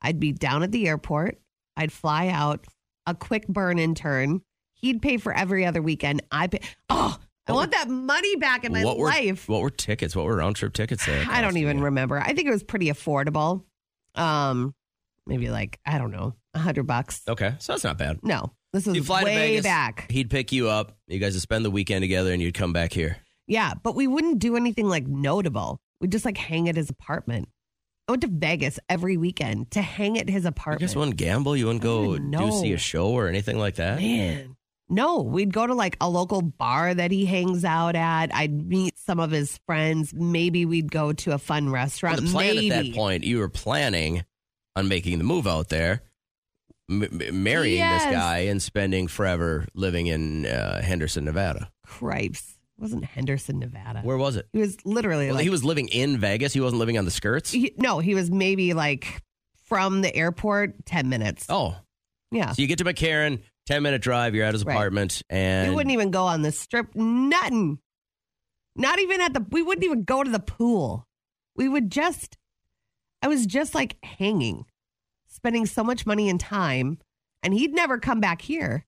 I'd 0.00 0.20
be 0.20 0.32
down 0.32 0.62
at 0.62 0.72
the 0.72 0.88
airport. 0.88 1.40
I'd 1.76 1.92
fly 1.92 2.28
out, 2.28 2.66
a 3.06 3.14
quick 3.14 3.48
burn 3.48 3.78
in 3.78 3.94
turn. 3.94 4.42
He'd 4.74 5.00
pay 5.00 5.16
for 5.16 5.32
every 5.32 5.64
other 5.64 5.80
weekend. 5.80 6.22
I 6.30 6.48
pay. 6.48 6.60
Oh, 6.90 7.16
I 7.46 7.52
What 7.52 7.58
want 7.58 7.72
that 7.72 7.88
money 7.88 8.36
back 8.36 8.64
in 8.64 8.72
my 8.72 8.84
what 8.84 8.98
were, 8.98 9.06
life. 9.06 9.48
What 9.48 9.62
were 9.62 9.70
tickets? 9.70 10.14
What 10.14 10.26
were 10.26 10.36
round 10.36 10.56
trip 10.56 10.72
tickets 10.72 11.06
there? 11.06 11.24
I 11.28 11.40
don't 11.40 11.56
even 11.56 11.80
remember. 11.80 12.18
I 12.18 12.34
think 12.34 12.46
it 12.46 12.52
was 12.52 12.62
pretty 12.62 12.86
affordable. 12.86 13.64
Um, 14.14 14.74
maybe 15.26 15.48
like 15.50 15.78
I 15.86 15.98
don't 15.98 16.10
know, 16.10 16.34
a 16.54 16.58
hundred 16.58 16.84
bucks. 16.84 17.22
Okay, 17.28 17.54
so 17.58 17.72
that's 17.72 17.84
not 17.84 17.96
bad. 17.96 18.18
No, 18.22 18.52
this 18.72 18.86
was 18.86 18.94
You 18.96 19.02
fly 19.02 19.20
to 19.20 19.26
way 19.26 19.34
Vegas, 19.34 19.64
back. 19.64 20.10
He'd 20.10 20.30
pick 20.30 20.52
you 20.52 20.68
up. 20.68 20.96
You 21.06 21.18
guys 21.18 21.32
would 21.34 21.42
spend 21.42 21.64
the 21.64 21.70
weekend 21.70 22.02
together, 22.02 22.32
and 22.32 22.42
you'd 22.42 22.54
come 22.54 22.72
back 22.72 22.92
here. 22.92 23.16
Yeah, 23.46 23.74
but 23.82 23.94
we 23.94 24.06
wouldn't 24.06 24.38
do 24.38 24.56
anything 24.56 24.88
like 24.88 25.06
notable. 25.06 25.80
We'd 26.00 26.12
just 26.12 26.24
like 26.24 26.36
hang 26.36 26.68
at 26.68 26.76
his 26.76 26.90
apartment. 26.90 27.48
I 28.08 28.12
went 28.12 28.22
to 28.22 28.28
Vegas 28.28 28.78
every 28.88 29.16
weekend 29.16 29.70
to 29.72 29.82
hang 29.82 30.18
at 30.18 30.28
his 30.28 30.44
apartment. 30.44 30.80
You 30.82 30.86
guys 30.88 30.96
wouldn't 30.96 31.16
gamble. 31.16 31.56
You 31.56 31.66
wouldn't 31.66 31.82
go 31.82 32.14
even 32.16 32.30
do 32.32 32.50
see 32.52 32.72
a 32.72 32.78
show 32.78 33.08
or 33.10 33.28
anything 33.28 33.58
like 33.58 33.76
that. 33.76 33.98
Man. 34.00 34.56
No, 34.88 35.22
we'd 35.22 35.52
go 35.54 35.66
to 35.66 35.72
like 35.74 35.96
a 36.00 36.10
local 36.10 36.42
bar 36.42 36.92
that 36.92 37.10
he 37.12 37.24
hangs 37.24 37.64
out 37.64 37.94
at. 37.94 38.34
I'd 38.34 38.66
meet 38.68 38.98
some 38.98 39.20
of 39.20 39.30
his 39.30 39.58
friends. 39.66 40.12
Maybe 40.12 40.66
we'd 40.66 40.90
go 40.90 41.12
to 41.14 41.32
a 41.32 41.38
fun 41.38 41.66
Well, 41.66 41.74
restaurant. 41.74 42.20
the 42.20 42.30
plan 42.30 42.56
Maybe. 42.56 42.70
at 42.72 42.84
that 42.86 42.94
point, 42.94 43.24
you 43.24 43.38
were 43.38 43.48
planning 43.48 44.24
on 44.76 44.88
making 44.88 45.16
the 45.18 45.24
move 45.24 45.46
out 45.46 45.68
there, 45.68 46.02
m- 46.90 47.04
m- 47.04 47.42
marrying 47.42 47.78
Yes. 47.78 48.04
this 48.04 48.12
guy, 48.12 48.38
and 48.40 48.60
spending 48.60 49.06
forever 49.06 49.66
living 49.74 50.08
in 50.08 50.44
uh, 50.44 50.82
Henderson, 50.82 51.24
Nevada. 51.24 51.70
Cripes. 51.86 52.51
It 52.82 52.86
wasn't 52.86 53.04
Henderson, 53.04 53.60
Nevada. 53.60 54.00
Where 54.00 54.16
was 54.16 54.34
it? 54.34 54.48
he 54.52 54.58
was 54.58 54.76
literally 54.84 55.26
Well, 55.26 55.36
like 55.36 55.44
he 55.44 55.50
was 55.50 55.62
living 55.62 55.86
in 55.86 56.18
Vegas. 56.18 56.52
He 56.52 56.60
wasn't 56.60 56.80
living 56.80 56.98
on 56.98 57.04
the 57.04 57.12
skirts. 57.12 57.52
he- 57.52 57.72
no, 57.78 58.00
he 58.00 58.16
was 58.16 58.28
maybe 58.28 58.74
like 58.74 59.22
from 59.66 60.00
the 60.00 60.12
airport 60.16 60.84
10 60.84 61.08
minutes. 61.08 61.46
Oh, 61.48 61.76
Yeah. 62.32 62.50
so 62.50 62.60
you 62.60 62.66
get 62.66 62.78
to 62.78 62.84
McCarran, 62.84 63.40
ten 63.66 63.84
minute 63.84 64.02
drive. 64.02 64.34
You're 64.34 64.44
at 64.46 64.52
his 64.54 64.64
Right. 64.64 64.74
apartment, 64.74 65.22
and 65.30 65.68
We 65.70 65.76
wouldn't 65.76 65.92
even 65.92 66.10
go 66.10 66.24
on 66.24 66.42
the 66.42 66.50
strip. 66.50 66.92
Nothing. 66.96 67.78
Not 68.74 68.98
even 68.98 69.20
at 69.20 69.32
the, 69.32 69.46
we 69.50 69.62
wouldn't 69.62 69.84
even 69.84 70.02
go 70.02 70.24
to 70.24 70.30
the 70.30 70.40
pool. 70.40 71.06
We 71.54 71.68
would 71.68 71.88
just, 71.88 72.36
I 73.22 73.28
was 73.28 73.46
just 73.46 73.76
like 73.76 73.96
hanging, 74.04 74.64
spending 75.28 75.66
so 75.66 75.84
much 75.84 76.04
money 76.04 76.28
and 76.28 76.40
time. 76.40 76.98
And 77.44 77.54
he'd 77.54 77.72
never 77.74 77.98
come 77.98 78.18
back 78.20 78.42
here. 78.42 78.86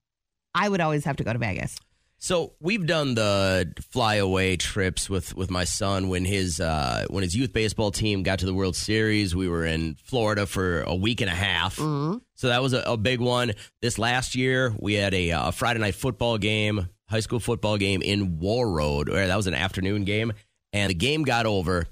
I 0.52 0.68
would 0.68 0.80
always 0.80 1.04
have 1.04 1.16
to 1.18 1.24
go 1.24 1.32
to 1.32 1.38
Vegas. 1.38 1.76
So 2.24 2.54
we've 2.58 2.86
done 2.86 3.14
the 3.16 3.70
flyaway 3.90 4.56
trips 4.56 5.10
with 5.10 5.36
with 5.36 5.50
my 5.50 5.64
son 5.64 6.08
when 6.08 6.24
his 6.24 6.58
uh, 6.58 7.04
when 7.10 7.22
his 7.22 7.36
youth 7.36 7.52
baseball 7.52 7.90
team 7.90 8.22
got 8.22 8.38
to 8.38 8.46
the 8.46 8.54
World 8.54 8.76
Series. 8.76 9.36
We 9.36 9.46
were 9.46 9.66
in 9.66 9.96
Florida 10.02 10.46
for 10.46 10.80
a 10.80 10.94
week 10.94 11.20
and 11.20 11.28
a 11.28 11.34
half, 11.34 11.76
Mm-hmm. 11.76 12.16
so 12.34 12.48
that 12.48 12.62
was 12.62 12.72
a, 12.72 12.80
a 12.86 12.96
big 12.96 13.20
one. 13.20 13.52
This 13.82 13.98
last 13.98 14.34
year, 14.34 14.74
we 14.78 14.94
had 14.94 15.12
a, 15.12 15.32
uh 15.32 15.50
Friday 15.50 15.80
night 15.80 15.96
football 15.96 16.38
game, 16.38 16.88
high 17.10 17.20
school 17.20 17.40
football 17.40 17.76
game 17.76 18.00
in 18.00 18.38
Warroad. 18.38 19.10
Or 19.10 19.26
that 19.26 19.36
was 19.36 19.46
an 19.46 19.54
afternoon 19.54 20.04
game, 20.04 20.32
and 20.72 20.88
the 20.88 20.94
game 20.94 21.24
got 21.24 21.44
over. 21.44 21.84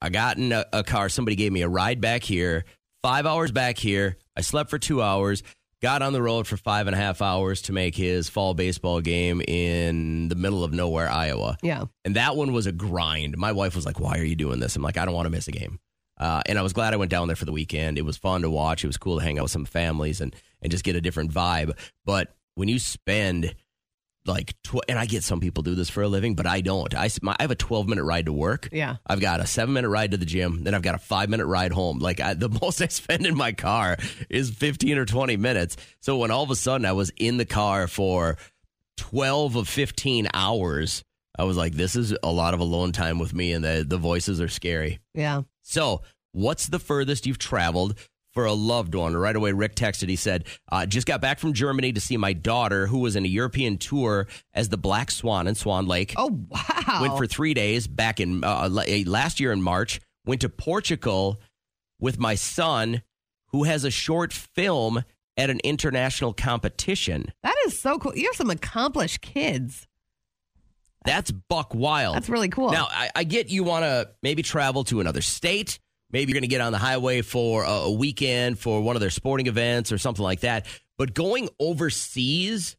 I 0.00 0.10
got 0.10 0.36
in 0.36 0.52
a, 0.52 0.66
a 0.72 0.84
car. 0.84 1.08
Somebody 1.08 1.34
gave 1.34 1.50
me 1.50 1.62
a 1.62 1.68
ride 1.68 2.00
back 2.00 2.22
here. 2.22 2.64
Five 3.02 3.26
hours 3.26 3.50
back 3.50 3.76
here. 3.76 4.18
I 4.36 4.42
slept 4.42 4.70
for 4.70 4.78
two 4.78 5.02
hours 5.02 5.42
got 5.82 6.02
on 6.02 6.12
the 6.12 6.22
road 6.22 6.46
for 6.46 6.56
five 6.56 6.86
and 6.86 6.94
a 6.94 6.98
half 6.98 7.22
hours 7.22 7.62
to 7.62 7.72
make 7.72 7.96
his 7.96 8.28
fall 8.28 8.54
baseball 8.54 9.00
game 9.00 9.40
in 9.40 10.28
the 10.28 10.34
middle 10.34 10.62
of 10.62 10.72
nowhere, 10.72 11.08
Iowa. 11.08 11.56
Yeah. 11.62 11.84
And 12.04 12.16
that 12.16 12.36
one 12.36 12.52
was 12.52 12.66
a 12.66 12.72
grind. 12.72 13.36
My 13.36 13.52
wife 13.52 13.74
was 13.74 13.86
like, 13.86 13.98
Why 13.98 14.18
are 14.18 14.24
you 14.24 14.36
doing 14.36 14.60
this? 14.60 14.76
I'm 14.76 14.82
like, 14.82 14.98
I 14.98 15.04
don't 15.04 15.14
want 15.14 15.26
to 15.26 15.30
miss 15.30 15.48
a 15.48 15.52
game. 15.52 15.78
Uh, 16.18 16.42
and 16.44 16.58
I 16.58 16.62
was 16.62 16.74
glad 16.74 16.92
I 16.92 16.98
went 16.98 17.10
down 17.10 17.28
there 17.28 17.36
for 17.36 17.46
the 17.46 17.52
weekend. 17.52 17.96
It 17.96 18.04
was 18.04 18.18
fun 18.18 18.42
to 18.42 18.50
watch. 18.50 18.84
It 18.84 18.88
was 18.88 18.98
cool 18.98 19.18
to 19.18 19.24
hang 19.24 19.38
out 19.38 19.44
with 19.44 19.52
some 19.52 19.64
families 19.64 20.20
and, 20.20 20.36
and 20.60 20.70
just 20.70 20.84
get 20.84 20.94
a 20.94 21.00
different 21.00 21.32
vibe. 21.32 21.78
But 22.04 22.34
when 22.56 22.68
you 22.68 22.78
spend 22.78 23.54
like, 24.26 24.54
tw- 24.62 24.84
and 24.88 24.98
I 24.98 25.06
get 25.06 25.24
some 25.24 25.40
people 25.40 25.62
do 25.62 25.74
this 25.74 25.88
for 25.88 26.02
a 26.02 26.08
living, 26.08 26.34
but 26.34 26.46
I 26.46 26.60
don't. 26.60 26.94
I, 26.94 27.08
my, 27.22 27.34
I 27.38 27.42
have 27.42 27.50
a 27.50 27.56
12 27.56 27.88
minute 27.88 28.04
ride 28.04 28.26
to 28.26 28.32
work. 28.32 28.68
Yeah. 28.70 28.96
I've 29.06 29.20
got 29.20 29.40
a 29.40 29.46
seven 29.46 29.74
minute 29.74 29.88
ride 29.88 30.10
to 30.10 30.16
the 30.16 30.26
gym, 30.26 30.64
then 30.64 30.74
I've 30.74 30.82
got 30.82 30.94
a 30.94 30.98
five 30.98 31.28
minute 31.28 31.46
ride 31.46 31.72
home. 31.72 31.98
Like 31.98 32.20
I, 32.20 32.34
the 32.34 32.48
most 32.62 32.82
I 32.82 32.86
spend 32.88 33.26
in 33.26 33.36
my 33.36 33.52
car 33.52 33.96
is 34.28 34.50
15 34.50 34.98
or 34.98 35.04
20 35.06 35.36
minutes. 35.36 35.76
So 36.00 36.18
when 36.18 36.30
all 36.30 36.42
of 36.42 36.50
a 36.50 36.56
sudden 36.56 36.84
I 36.84 36.92
was 36.92 37.10
in 37.16 37.36
the 37.38 37.46
car 37.46 37.88
for 37.88 38.36
12 38.98 39.56
of 39.56 39.68
15 39.68 40.28
hours, 40.34 41.02
I 41.38 41.44
was 41.44 41.56
like, 41.56 41.72
this 41.72 41.96
is 41.96 42.14
a 42.22 42.30
lot 42.30 42.52
of 42.52 42.60
alone 42.60 42.92
time 42.92 43.18
with 43.18 43.32
me, 43.32 43.52
and 43.52 43.64
the, 43.64 43.84
the 43.86 43.96
voices 43.96 44.40
are 44.42 44.48
scary. 44.48 44.98
Yeah. 45.14 45.42
So, 45.62 46.02
what's 46.32 46.66
the 46.66 46.78
furthest 46.78 47.26
you've 47.26 47.38
traveled 47.38 47.98
for 48.32 48.44
a 48.44 48.52
loved 48.52 48.94
one? 48.94 49.16
Right 49.16 49.34
away, 49.34 49.52
Rick 49.52 49.74
texted. 49.76 50.08
He 50.08 50.16
said, 50.16 50.44
uh, 50.70 50.86
Just 50.86 51.06
got 51.06 51.20
back 51.20 51.38
from 51.38 51.52
Germany 51.52 51.92
to 51.92 52.00
see 52.00 52.16
my 52.16 52.32
daughter, 52.32 52.86
who 52.86 52.98
was 52.98 53.16
in 53.16 53.24
a 53.24 53.28
European 53.28 53.78
tour 53.78 54.26
as 54.54 54.68
the 54.68 54.76
Black 54.76 55.10
Swan 55.10 55.46
in 55.46 55.54
Swan 55.54 55.86
Lake. 55.86 56.14
Oh, 56.16 56.40
wow. 56.48 56.98
Went 57.00 57.16
for 57.16 57.26
three 57.26 57.54
days 57.54 57.86
back 57.86 58.20
in 58.20 58.42
uh, 58.44 58.68
last 59.06 59.40
year 59.40 59.52
in 59.52 59.62
March. 59.62 60.00
Went 60.26 60.40
to 60.42 60.48
Portugal 60.48 61.40
with 61.98 62.18
my 62.18 62.34
son, 62.34 63.02
who 63.48 63.64
has 63.64 63.84
a 63.84 63.90
short 63.90 64.32
film 64.32 65.02
at 65.36 65.50
an 65.50 65.60
international 65.64 66.32
competition. 66.32 67.32
that 67.42 67.54
is 67.66 67.78
so 67.78 67.98
cool. 67.98 68.14
You 68.16 68.26
have 68.26 68.36
some 68.36 68.50
accomplished 68.50 69.20
kids. 69.22 69.86
That's 71.04 71.30
buck 71.30 71.74
wild. 71.74 72.14
That's 72.16 72.28
really 72.28 72.50
cool. 72.50 72.70
Now, 72.72 72.88
I, 72.90 73.10
I 73.14 73.24
get 73.24 73.48
you 73.48 73.64
want 73.64 73.84
to 73.84 74.10
maybe 74.22 74.42
travel 74.42 74.84
to 74.84 75.00
another 75.00 75.22
state. 75.22 75.78
Maybe 76.12 76.30
you're 76.30 76.34
going 76.34 76.42
to 76.42 76.48
get 76.48 76.60
on 76.60 76.72
the 76.72 76.78
highway 76.78 77.22
for 77.22 77.64
a, 77.64 77.90
weekend 77.90 78.58
for 78.58 78.80
one 78.80 78.96
of 78.96 79.00
their 79.00 79.10
sporting 79.10 79.46
events 79.46 79.92
or 79.92 79.98
something 79.98 80.22
like 80.24 80.40
that. 80.40 80.66
But 80.98 81.14
going 81.14 81.48
overseas 81.94 82.76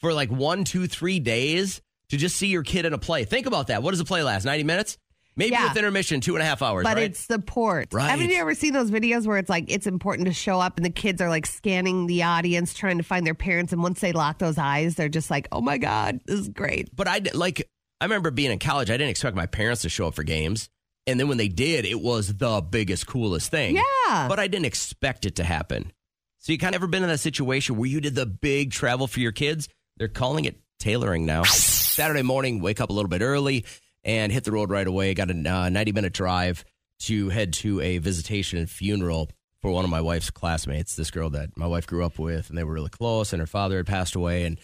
for 0.00 0.12
like 0.12 0.30
one, 0.30 0.64
two, 0.64 0.86
three 0.86 1.18
days 1.20 1.80
to 2.08 2.16
just 2.16 2.36
see 2.36 2.48
your 2.48 2.62
kid 2.62 2.84
in 2.84 2.92
a 2.92 2.98
play. 2.98 3.24
Think 3.24 3.46
about 3.46 3.68
that. 3.68 3.82
What 3.82 3.90
does 3.92 4.00
a 4.00 4.04
play 4.04 4.22
last? 4.22 4.44
90 4.44 4.64
minutes? 4.64 4.98
Maybe 5.36 5.52
Yeah. 5.52 5.68
with 5.68 5.76
intermission, 5.76 6.20
two 6.20 6.36
and 6.36 6.42
a 6.42 6.44
half 6.46 6.62
hours, 6.62 6.84
But 6.84 6.96
right? 6.96 7.10
it's 7.10 7.18
support. 7.18 7.88
Right. 7.92 8.08
Haven't 8.08 8.30
you 8.30 8.36
ever 8.36 8.54
seen 8.54 8.72
those 8.72 8.90
videos 8.92 9.26
where 9.26 9.36
it's 9.38 9.50
like 9.50 9.64
it's 9.68 9.86
important 9.86 10.28
to 10.28 10.32
show 10.32 10.60
up 10.60 10.76
and 10.76 10.84
the 10.86 10.90
kids 10.90 11.20
are 11.20 11.28
like 11.28 11.44
scanning 11.46 12.06
the 12.06 12.22
audience 12.22 12.72
trying 12.72 12.98
to 12.98 13.04
find 13.04 13.26
their 13.26 13.34
parents 13.34 13.72
and 13.72 13.82
once 13.82 14.00
they 14.00 14.12
lock 14.12 14.38
those 14.38 14.58
eyes, 14.58 14.94
they're 14.94 15.08
just 15.08 15.30
like, 15.30 15.48
"Oh 15.50 15.60
my 15.60 15.76
god, 15.76 16.20
this 16.26 16.38
is 16.38 16.48
great." 16.50 16.94
but 16.94 17.08
I 17.08 17.20
like 17.34 17.68
I 18.00 18.04
remember 18.04 18.30
being 18.30 18.52
in 18.52 18.60
college. 18.60 18.90
I 18.90 18.94
didn't 18.96 19.10
expect 19.10 19.34
my 19.34 19.46
parents 19.46 19.82
to 19.82 19.88
show 19.88 20.06
up 20.06 20.14
for 20.14 20.22
games, 20.22 20.68
and 21.06 21.20
then 21.20 21.28
when 21.28 21.38
they 21.38 21.48
did, 21.48 21.84
it 21.84 22.00
was 22.00 22.34
the 22.34 22.60
biggest, 22.62 23.06
coolest 23.06 23.50
thing. 23.50 23.76
Yeah. 23.76 24.28
but 24.28 24.38
I 24.38 24.48
didn't 24.48 24.66
expect 24.66 25.26
it 25.26 25.36
to 25.36 25.44
happen. 25.44 25.92
So 26.38 26.52
you 26.52 26.58
kind 26.58 26.74
of 26.74 26.80
ever 26.80 26.86
been 26.86 27.02
in 27.02 27.08
that 27.08 27.20
situation 27.20 27.76
where 27.76 27.88
you 27.88 28.00
did 28.00 28.14
the 28.14 28.26
big 28.26 28.70
travel 28.70 29.06
for 29.06 29.20
your 29.20 29.32
kids? 29.32 29.68
They're 29.96 30.08
calling 30.08 30.44
it 30.44 30.60
tailoring 30.78 31.24
now. 31.26 31.44
Saturday 31.44 32.22
morning, 32.22 32.60
wake 32.60 32.80
up 32.80 32.90
a 32.90 32.92
little 32.92 33.08
bit 33.08 33.22
early 33.22 33.64
and 34.02 34.30
hit 34.30 34.44
the 34.44 34.52
road 34.52 34.70
right 34.70 34.86
away. 34.86 35.14
Got 35.14 35.30
a 35.30 35.50
uh, 35.50 35.68
ninety 35.68 35.92
minute 35.92 36.12
drive 36.12 36.64
to 37.00 37.28
head 37.30 37.54
to 37.54 37.80
a 37.80 37.98
visitation 37.98 38.58
and 38.58 38.68
funeral 38.68 39.30
for 39.62 39.70
one 39.70 39.84
of 39.84 39.90
my 39.90 40.00
wife's 40.02 40.30
classmates. 40.30 40.96
This 40.96 41.10
girl 41.10 41.30
that 41.30 41.56
my 41.56 41.66
wife 41.66 41.86
grew 41.86 42.04
up 42.04 42.18
with, 42.18 42.50
and 42.50 42.58
they 42.58 42.64
were 42.64 42.74
really 42.74 42.90
close. 42.90 43.32
And 43.32 43.40
her 43.40 43.46
father 43.46 43.78
had 43.78 43.86
passed 43.86 44.14
away, 44.14 44.44
and 44.44 44.58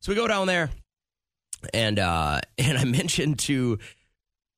so 0.00 0.12
we 0.12 0.16
go 0.16 0.28
down 0.28 0.46
there 0.46 0.70
and 1.72 1.98
uh 1.98 2.40
and 2.58 2.78
I 2.78 2.84
mentioned 2.84 3.38
to 3.40 3.78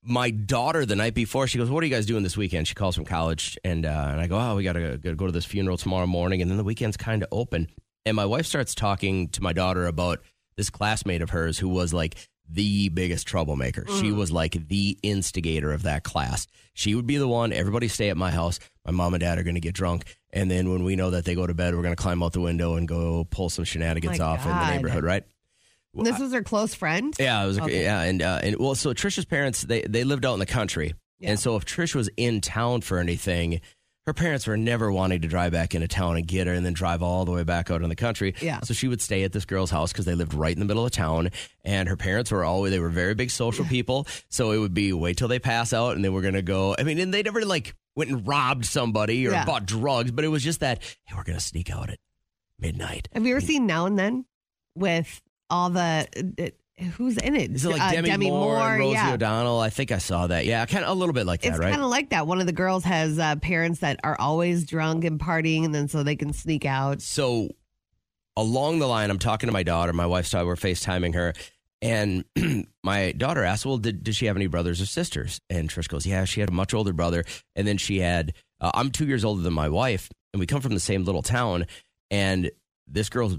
my 0.05 0.31
daughter 0.31 0.85
the 0.87 0.97
night 0.97 1.15
before. 1.15 1.47
She 1.47 1.59
goes, 1.59 1.71
"What 1.71 1.83
are 1.83 1.87
you 1.87 1.95
guys 1.95 2.07
doing 2.07 2.23
this 2.23 2.37
weekend?" 2.37 2.69
She 2.69 2.75
calls 2.75 2.95
from 2.95 3.05
college, 3.05 3.59
and 3.65 3.87
uh, 3.87 4.09
and 4.13 4.21
I 4.21 4.27
go, 4.27 4.39
"Oh, 4.39 4.57
we 4.57 4.65
got 4.65 4.75
to 4.75 4.99
go, 4.99 5.15
go 5.15 5.27
to 5.27 5.33
this 5.33 5.45
funeral 5.45 5.77
tomorrow 5.77 6.07
morning, 6.07 6.43
and 6.43 6.51
then 6.51 6.59
the 6.59 6.65
weekend's 6.65 6.97
kind 6.97 7.23
of 7.23 7.29
open." 7.33 7.69
And 8.07 8.17
my 8.17 8.27
wife 8.27 8.47
starts 8.47 8.75
talking 8.75 9.29
to 9.29 9.43
my 9.43 9.53
daughter 9.53 9.87
about 9.87 10.21
this 10.57 10.71
classmate 10.71 11.23
of 11.23 11.31
hers 11.31 11.59
who 11.59 11.69
was 11.69 11.95
like 11.95 12.17
the 12.49 12.91
biggest 12.91 13.27
troublemaker. 13.27 13.87
She 13.99 14.13
was 14.13 14.31
like 14.31 14.69
the 14.69 14.99
instigator 15.03 15.73
of 15.73 15.85
that 15.85 16.05
class. 16.05 16.47
She 16.75 16.95
would 16.95 17.07
be 17.07 17.17
the 17.17 17.27
one. 17.27 17.53
Everybody 17.53 17.89
stay 17.89 18.11
at 18.11 18.17
my 18.19 18.31
house. 18.31 18.61
My 18.85 18.93
mom 18.93 19.15
and 19.15 19.23
dad 19.23 19.39
are 19.39 19.43
going 19.43 19.55
to 19.55 19.61
get 19.61 19.75
drunk, 19.75 20.05
and 20.31 20.51
then 20.51 20.71
when 20.71 20.85
we 20.85 20.97
know 20.97 21.11
that 21.11 21.25
they 21.25 21.35
go 21.35 21.47
to 21.47 21.55
bed, 21.55 21.75
we're 21.75 21.83
going 21.83 21.97
to 21.97 22.03
climb 22.03 22.23
out 22.23 22.35
the 22.35 22.41
window 22.41 22.75
and 22.75 22.87
go 22.87 23.25
pull 23.25 23.49
some 23.49 23.65
shenanigans 23.65 24.19
My 24.19 24.25
off 24.27 24.45
in 24.45 24.51
the 24.51 24.71
neighborhood, 24.71 25.05
right? 25.05 25.25
This 25.97 26.19
was 26.19 26.33
her 26.33 26.43
close 26.43 26.75
friend. 26.75 27.15
Yeah, 27.19 27.43
it 27.43 27.47
was. 27.47 27.59
Okay. 27.59 27.83
Yeah, 27.85 28.03
and 28.03 28.23
uh, 28.23 28.41
and 28.43 28.57
well, 28.59 28.75
so 28.75 28.93
Trisha's 28.95 29.25
parents 29.25 29.63
they 29.63 29.83
they 29.83 30.05
lived 30.05 30.25
out 30.25 30.35
in 30.35 30.41
the 30.41 30.47
country, 30.47 30.95
Yeah. 31.21 31.31
and 31.31 31.41
so 31.41 31.57
if 31.57 31.65
Trish 31.65 31.95
was 31.95 32.09
in 32.17 32.41
town 32.41 32.81
for 32.81 32.99
anything, 32.99 33.61
her 34.07 34.13
parents 34.13 34.47
were 34.47 34.57
never 34.59 34.93
wanting 34.93 35.23
to 35.23 35.29
drive 35.29 35.53
back 35.53 35.75
into 35.75 35.89
town 35.89 36.17
and 36.17 36.27
get 36.27 36.47
her, 36.47 36.53
and 36.53 36.65
then 36.67 36.75
drive 36.75 37.03
all 37.03 37.25
the 37.25 37.33
way 37.33 37.43
back 37.43 37.71
out 37.71 37.83
in 37.83 37.89
the 37.89 37.97
country. 37.97 38.35
Yeah. 38.41 38.61
So 38.63 38.75
she 38.75 38.87
would 38.89 39.01
stay 39.01 39.23
at 39.25 39.33
this 39.33 39.45
girl's 39.47 39.71
house 39.71 39.93
because 39.93 40.05
they 40.05 40.15
lived 40.15 40.35
right 40.35 40.53
in 40.55 40.59
the 40.61 40.67
middle 40.67 40.85
of 40.85 40.91
town, 40.93 41.31
and 41.65 41.89
her 41.89 41.97
parents 41.97 42.31
were 42.31 42.45
always 42.45 42.71
they 42.73 42.79
were 42.81 42.91
very 42.91 43.15
big 43.15 43.31
social 43.31 43.65
people. 43.65 44.07
So 44.29 44.51
it 44.51 44.59
would 44.59 44.75
be 44.75 44.93
wait 44.93 45.17
till 45.17 45.29
they 45.29 45.39
pass 45.39 45.73
out, 45.73 45.97
and 45.97 46.05
then 46.05 46.13
we're 46.13 46.23
gonna 46.23 46.43
go. 46.43 46.75
I 46.79 46.83
mean, 46.83 46.99
and 46.99 47.15
they 47.15 47.23
never 47.23 47.45
like 47.47 47.75
went 47.97 48.11
and 48.11 48.27
robbed 48.27 48.67
somebody 48.67 49.27
or 49.27 49.31
Yeah. 49.31 49.45
bought 49.45 49.65
drugs, 49.67 50.11
but 50.11 50.25
it 50.25 50.29
was 50.29 50.43
just 50.43 50.61
that 50.61 50.83
hey, 51.05 51.15
we're 51.17 51.23
gonna 51.25 51.41
sneak 51.41 51.71
out 51.71 51.89
at 51.91 51.99
midnight. 52.59 53.09
Have 53.13 53.25
you 53.27 53.35
ever 53.37 53.41
seen 53.45 53.67
Now 53.67 53.87
and 53.87 53.99
Then 53.99 54.25
with 54.75 55.23
all 55.55 55.71
the 55.71 56.09
uh, 56.41 56.85
who's 56.97 57.17
in 57.19 57.37
it? 57.37 57.53
Is 57.53 57.65
it 57.65 57.71
like 57.71 57.81
Uh, 57.81 58.03
Demi, 58.03 58.29
Moore, 58.31 58.57
and 58.59 58.81
Rosie 58.81 58.95
yeah. 58.95 59.13
O'Donnell? 59.15 59.61
I 59.61 59.71
think 59.71 59.93
I 59.93 59.99
saw 59.99 60.27
that. 60.27 60.45
Yeah, 60.45 60.67
kind 60.67 60.85
of 60.85 60.91
a 60.91 60.95
little 60.95 61.13
bit 61.13 61.25
like 61.27 61.43
that, 61.43 61.51
It's 61.51 61.59
right? 61.59 61.71
kind 61.71 61.83
of 61.83 61.89
like 61.91 62.11
that. 62.11 62.27
One 62.27 62.41
of 62.41 62.47
the 62.47 62.53
girls 62.53 62.85
has 62.85 63.19
uh, 63.19 63.37
parents 63.37 63.79
that 63.81 64.01
are 64.03 64.17
always 64.21 64.65
drunk 64.65 65.05
and 65.05 65.19
partying, 65.21 65.65
and 65.65 65.75
then 65.75 65.87
so 65.89 66.03
they 66.03 66.17
can 66.17 66.33
sneak 66.33 66.65
out. 66.67 67.01
so 67.01 67.49
along 68.37 68.81
the 68.81 68.87
line, 68.89 69.11
I'm 69.11 69.19
talking 69.21 69.47
to 69.47 69.53
my 69.53 69.63
daughter. 69.63 69.93
My 69.93 70.07
wife's 70.07 70.31
talking, 70.31 70.47
we're 70.49 70.57
FaceTiming 70.57 71.15
her. 71.15 71.35
And 71.81 72.25
my 72.83 73.13
daughter 73.13 73.45
asked, 73.45 73.65
Well, 73.67 73.79
did, 73.79 74.03
did 74.03 74.17
she 74.17 74.27
have 74.27 74.37
any 74.37 74.47
brothers 74.49 74.81
or 74.81 74.87
sisters? 74.87 75.41
And 75.49 75.69
Trish 75.71 75.87
goes, 75.89 76.05
Yeah, 76.07 76.25
she 76.25 76.41
had 76.41 76.49
a 76.49 76.53
much 76.53 76.75
older 76.75 76.93
brother. 76.93 77.25
And 77.55 77.67
then 77.67 77.77
she 77.79 78.01
had, 78.01 78.33
uh, 78.61 78.73
I'm 78.75 78.91
two 78.91 79.07
years 79.07 79.25
older 79.25 79.43
than 79.43 79.53
my 79.53 79.69
wife, 79.69 80.11
and 80.33 80.41
we 80.41 80.47
come 80.47 80.61
from 80.61 80.75
the 80.75 80.81
same 80.81 81.05
little 81.05 81.23
town. 81.23 81.67
And 82.11 82.51
this 82.89 83.09
girl's 83.09 83.37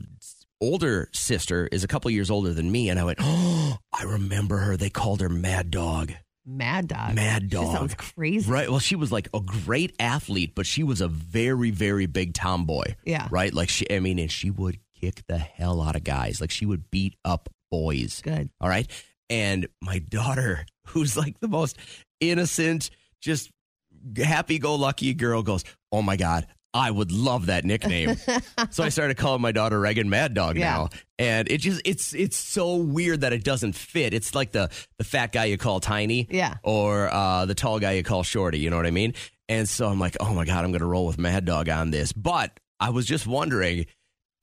older 0.62 1.10
sister 1.14 1.68
is 1.72 1.84
a 1.84 1.88
couple 1.88 2.10
years 2.12 2.30
older 2.32 2.54
than 2.54 2.72
me. 2.72 2.90
And 2.90 3.00
I 3.00 3.04
went, 3.04 3.20
Oh, 3.22 3.78
I 3.94 4.04
remember 4.04 4.58
her. 4.58 4.78
They 4.78 4.90
called 4.90 5.22
her 5.22 5.30
Mad 5.30 5.72
Dog. 5.72 6.14
Mad 6.48 6.88
dog. 6.88 7.16
Mad 7.16 7.44
She 7.44 7.48
Dog. 7.48 7.76
sounds 7.76 7.96
crazy. 7.96 8.52
Right. 8.52 8.70
Well, 8.70 8.80
she 8.80 8.96
was 8.96 9.12
like 9.12 9.28
a 9.34 9.40
great 9.40 9.96
athlete, 10.00 10.54
but 10.54 10.68
she 10.68 10.84
was 10.84 11.02
a 11.02 11.08
very, 11.08 11.72
very 11.72 12.06
big 12.06 12.36
tomboy. 12.36 12.96
Yeah. 13.04 13.28
Right. 13.32 13.52
Like 13.52 13.70
she, 13.70 13.90
I 13.92 14.00
mean, 14.00 14.20
and 14.20 14.32
she 14.32 14.52
would 14.52 14.78
kick 15.00 15.24
the 15.28 15.40
hell 15.40 15.82
out 15.82 15.96
of 15.96 16.04
guys. 16.04 16.40
Like 16.40 16.52
she 16.52 16.68
would 16.68 16.92
beat 16.92 17.16
up 17.26 17.50
boys. 17.72 18.22
Good. 18.22 18.52
All 18.62 18.70
right. 18.70 18.86
And 19.28 19.68
my 19.82 19.98
daughter, 19.98 20.68
who's 20.90 21.18
like 21.18 21.40
the 21.40 21.48
most 21.48 21.78
innocent, 22.20 22.92
just 23.22 23.50
happy 24.24 24.60
go 24.60 24.76
lucky 24.76 25.16
girl, 25.16 25.42
goes, 25.42 25.64
Oh 25.92 26.04
my 26.04 26.16
God, 26.16 26.46
I 26.76 26.92
would 26.92 27.12
love 27.14 27.46
that 27.46 27.64
nickname. 27.64 28.18
so 28.70 28.84
I 28.84 28.90
started 28.90 29.16
calling 29.16 29.42
my 29.42 29.54
daughter 29.54 29.80
Reagan 29.80 30.10
Mad 30.10 30.34
Dog 30.34 30.58
Yeah. 30.58 30.72
now. 30.72 30.90
And 31.18 31.50
it 31.50 31.60
just 31.60 31.82
it's 31.86 32.14
it's 32.14 32.36
so 32.36 32.76
weird 32.76 33.22
that 33.22 33.32
it 33.32 33.46
doesn't 33.46 33.74
fit. 33.74 34.14
It's 34.14 34.36
like 34.36 34.52
the 34.52 34.70
the 34.98 35.06
fat 35.06 35.32
guy 35.32 35.46
you 35.46 35.58
call 35.58 35.80
tiny. 35.80 36.28
Yeah. 36.30 36.56
Or 36.64 37.08
uh, 37.12 37.46
the 37.46 37.56
tall 37.56 37.80
guy 37.80 37.94
you 37.94 38.04
call 38.04 38.24
shorty, 38.24 38.60
you 38.60 38.70
know 38.70 38.76
what 38.76 38.86
I 38.86 38.92
mean? 38.92 39.14
And 39.48 39.70
so 39.70 39.88
I'm 39.88 40.00
like, 40.00 40.18
oh 40.20 40.34
my 40.34 40.44
God, 40.44 40.66
I'm 40.66 40.74
gonna 40.74 40.86
roll 40.86 41.06
with 41.08 41.18
Mad 41.18 41.46
Dog 41.46 41.70
on 41.70 41.92
this. 41.92 42.12
But 42.12 42.60
I 42.80 42.90
was 42.90 43.06
just 43.06 43.26
wondering 43.26 43.86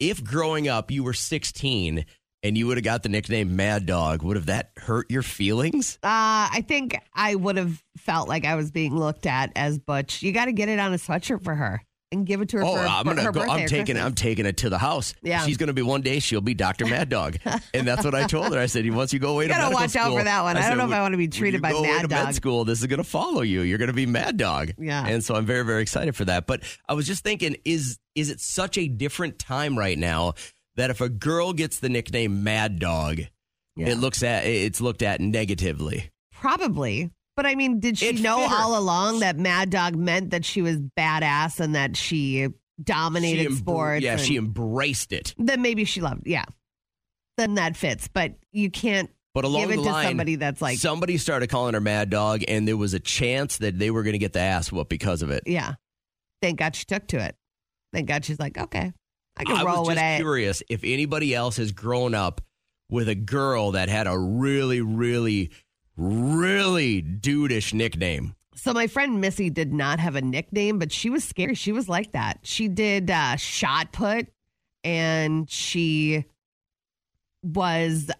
if 0.00 0.24
growing 0.24 0.66
up 0.68 0.90
you 0.90 1.04
were 1.04 1.12
16 1.12 2.06
and 2.42 2.58
you 2.58 2.66
would 2.66 2.78
have 2.78 2.84
got 2.84 3.02
the 3.02 3.08
nickname 3.10 3.54
Mad 3.54 3.84
Dog, 3.84 4.22
would 4.22 4.36
have 4.36 4.46
that 4.46 4.72
hurt 4.78 5.10
your 5.10 5.22
feelings? 5.22 5.96
Uh, 6.02 6.48
I 6.50 6.64
think 6.66 6.98
I 7.14 7.34
would 7.34 7.56
have 7.58 7.80
felt 7.98 8.28
like 8.28 8.44
I 8.46 8.54
was 8.56 8.70
being 8.70 8.96
looked 8.96 9.26
at 9.26 9.52
as 9.54 9.78
Butch. 9.78 10.22
You 10.22 10.32
got 10.32 10.46
to 10.46 10.52
get 10.52 10.68
it 10.70 10.78
on 10.80 10.92
a 10.92 10.96
sweatshirt 10.96 11.44
for 11.44 11.54
her 11.54 11.82
and 12.12 12.26
give 12.26 12.40
it 12.40 12.50
to 12.50 12.58
her. 12.58 12.64
Oh, 12.64 12.76
for, 12.76 12.80
I'm 12.86 13.04
gonna 13.04 13.22
her 13.22 13.32
go. 13.32 13.40
I'm 13.42 13.66
taking. 13.66 13.98
I'm 13.98 14.14
taking 14.14 14.46
it 14.46 14.58
to 14.58 14.70
the 14.70 14.78
house. 14.78 15.14
Yeah. 15.22 15.44
she's 15.44 15.56
gonna 15.56 15.72
be 15.72 15.82
one 15.82 16.02
day. 16.02 16.18
She'll 16.20 16.40
be 16.40 16.54
Doctor 16.54 16.86
Mad 16.86 17.08
Dog, 17.08 17.38
and 17.74 17.86
that's 17.86 18.04
what 18.04 18.14
I 18.14 18.26
told 18.26 18.52
her. 18.52 18.58
I 18.60 18.66
said, 18.66 18.88
once 18.94 19.12
you 19.12 19.18
go 19.18 19.32
away 19.32 19.48
to 19.48 19.52
gotta 19.54 19.74
watch 19.74 19.96
out 19.96 20.06
school- 20.06 20.18
for 20.18 20.24
that 20.24 20.42
one. 20.42 20.56
I 20.56 20.60
don't 20.60 20.68
said, 20.70 20.78
know 20.78 20.84
if 20.86 20.92
I 20.92 21.00
wanna 21.02 21.16
be 21.16 21.24
when 21.24 21.30
treated 21.30 21.58
you 21.58 21.62
by 21.62 21.72
Mad 21.72 22.02
to 22.02 22.08
Dog. 22.08 22.24
Med 22.26 22.34
school, 22.34 22.64
this 22.64 22.80
is 22.80 22.86
gonna 22.86 23.02
follow 23.04 23.40
you. 23.42 23.62
You're 23.62 23.78
gonna 23.78 23.92
be 23.92 24.06
Mad 24.06 24.36
Dog. 24.36 24.72
Yeah. 24.78 25.04
and 25.06 25.24
so 25.24 25.34
I'm 25.34 25.46
very, 25.46 25.64
very 25.64 25.82
excited 25.82 26.14
for 26.14 26.24
that. 26.26 26.46
But 26.46 26.62
I 26.88 26.94
was 26.94 27.06
just 27.06 27.24
thinking, 27.24 27.56
is 27.64 27.98
is 28.14 28.30
it 28.30 28.40
such 28.40 28.76
a 28.78 28.86
different 28.88 29.38
time 29.38 29.78
right 29.78 29.98
now 29.98 30.34
that 30.76 30.90
if 30.90 31.00
a 31.00 31.08
girl 31.08 31.52
gets 31.52 31.78
the 31.80 31.88
nickname 31.88 32.42
Mad 32.44 32.78
Dog, 32.78 33.20
Yeah. 33.76 33.88
it 33.88 33.98
looks 33.98 34.22
at 34.22 34.44
it's 34.44 34.80
looked 34.80 35.02
at 35.02 35.20
negatively. 35.20 36.10
Probably. 36.34 37.10
But 37.36 37.46
I 37.46 37.54
mean, 37.54 37.80
did 37.80 37.98
she 37.98 38.08
It 38.08 38.20
know 38.20 38.40
all 38.40 38.78
along 38.78 39.20
that 39.20 39.36
Mad 39.38 39.70
Dog 39.70 39.96
meant 39.96 40.30
that 40.30 40.44
she 40.44 40.60
was 40.62 40.76
badass 40.78 41.60
and 41.60 41.74
that 41.74 41.96
she 41.96 42.48
dominated 42.82 43.42
She 43.42 43.48
embr- 43.48 43.58
sports? 43.58 44.02
Yeah, 44.04 44.16
she 44.16 44.36
embraced 44.36 45.12
it. 45.12 45.34
then 45.38 45.62
maybe 45.62 45.84
she 45.84 46.00
loved. 46.00 46.26
Yeah, 46.26 46.44
then 47.38 47.54
that 47.54 47.76
fits. 47.76 48.08
But 48.08 48.34
you 48.52 48.70
can't 48.70 49.10
But 49.34 49.44
along 49.44 49.62
give 49.62 49.70
it 49.70 49.76
the 49.76 49.82
to 49.84 49.90
line, 49.90 50.06
somebody 50.08 50.34
that's 50.36 50.60
like, 50.60 50.78
somebody 50.78 51.16
started 51.16 51.48
calling 51.48 51.72
her 51.74 51.80
Mad 51.80 52.10
Dog, 52.10 52.42
and 52.48 52.68
there 52.68 52.76
was 52.76 52.92
a 52.92 53.00
chance 53.00 53.58
that 53.58 53.78
they 53.78 53.90
were 53.90 54.02
going 54.02 54.12
to 54.12 54.18
get 54.18 54.34
the 54.34 54.40
ass 54.40 54.70
whooped 54.70 54.90
because 54.90 55.22
of 55.22 55.30
it. 55.30 55.44
yeah. 55.46 55.74
Thank 56.42 56.58
God 56.58 56.74
she 56.76 56.84
took 56.84 57.06
to 57.08 57.18
it. 57.24 57.36
Thank 57.92 58.08
God 58.08 58.24
she's 58.24 58.40
like, 58.40 58.58
okay, 58.58 58.92
I 59.36 59.44
can 59.44 59.56
I 59.56 59.62
roll 59.64 59.80
was 59.80 59.88
with 59.88 59.96
just 59.96 60.04
it. 60.04 60.16
curious 60.18 60.62
if 60.68 60.80
anybody 60.82 61.34
else 61.34 61.56
has 61.58 61.70
grown 61.72 62.14
up 62.14 62.40
with 62.90 63.08
a 63.08 63.14
girl 63.14 63.70
that 63.72 63.88
had 63.88 64.06
a 64.08 64.18
really, 64.18 64.80
really, 64.80 65.50
really 65.96 67.02
dudeish 67.02 67.72
nickname. 67.74 68.34
So 68.54 68.72
my 68.72 68.86
friend 68.86 69.20
Missy 69.20 69.50
did 69.50 69.72
not 69.72 69.98
have 69.98 70.14
a 70.16 70.20
nickname, 70.22 70.78
but 70.78 70.92
she 70.92 71.10
was 71.10 71.24
scary. 71.24 71.54
She 71.54 71.72
was 71.72 71.88
like 71.88 72.12
that. 72.12 72.38
She 72.42 72.68
did 72.68 73.10
uh, 73.10 73.36
shot 73.36 73.92
put, 73.92 74.28
and 74.84 75.50
she 75.50 76.24
was 77.42 78.10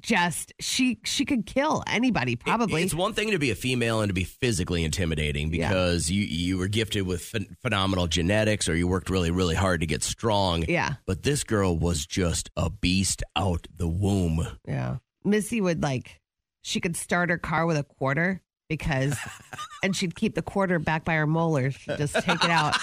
just 0.00 0.52
she 0.60 0.98
she 1.04 1.24
could 1.26 1.44
kill 1.46 1.82
anybody 1.86 2.34
probably. 2.36 2.82
It's 2.82 2.94
one 2.94 3.12
thing 3.12 3.30
to 3.32 3.38
be 3.38 3.50
a 3.50 3.54
female 3.54 4.00
and 4.00 4.08
to 4.08 4.14
be 4.14 4.24
physically 4.24 4.82
intimidating 4.82 5.52
Yeah. 5.52 5.68
because 5.68 6.10
you 6.10 6.22
you 6.24 6.58
were 6.58 6.68
gifted 6.68 7.06
with 7.06 7.22
phen- 7.22 7.54
phenomenal 7.60 8.06
genetics 8.06 8.68
or 8.68 8.74
you 8.74 8.88
worked 8.88 9.10
really, 9.10 9.30
really 9.30 9.54
hard 9.54 9.80
to 9.80 9.86
get 9.86 10.02
strong. 10.02 10.64
yeah, 10.68 10.94
But 11.06 11.22
this 11.22 11.44
girl 11.44 11.76
was 11.76 12.06
just 12.06 12.50
a 12.56 12.70
beast 12.70 13.22
out 13.36 13.66
the 13.76 13.88
womb. 13.88 14.46
yeah. 14.66 14.96
Missy 15.22 15.60
would 15.60 15.82
like 15.82 16.19
she 16.62 16.80
could 16.80 16.96
start 16.96 17.30
her 17.30 17.38
car 17.38 17.66
with 17.66 17.76
a 17.76 17.84
quarter 17.84 18.42
because, 18.68 19.16
and 19.82 19.94
she'd 19.96 20.14
keep 20.14 20.34
the 20.34 20.42
quarter 20.42 20.78
back 20.78 21.04
by 21.04 21.14
her 21.14 21.26
molars. 21.26 21.74
She'd 21.74 21.96
just 21.98 22.14
take 22.14 22.44
it 22.44 22.50
out. 22.50 22.76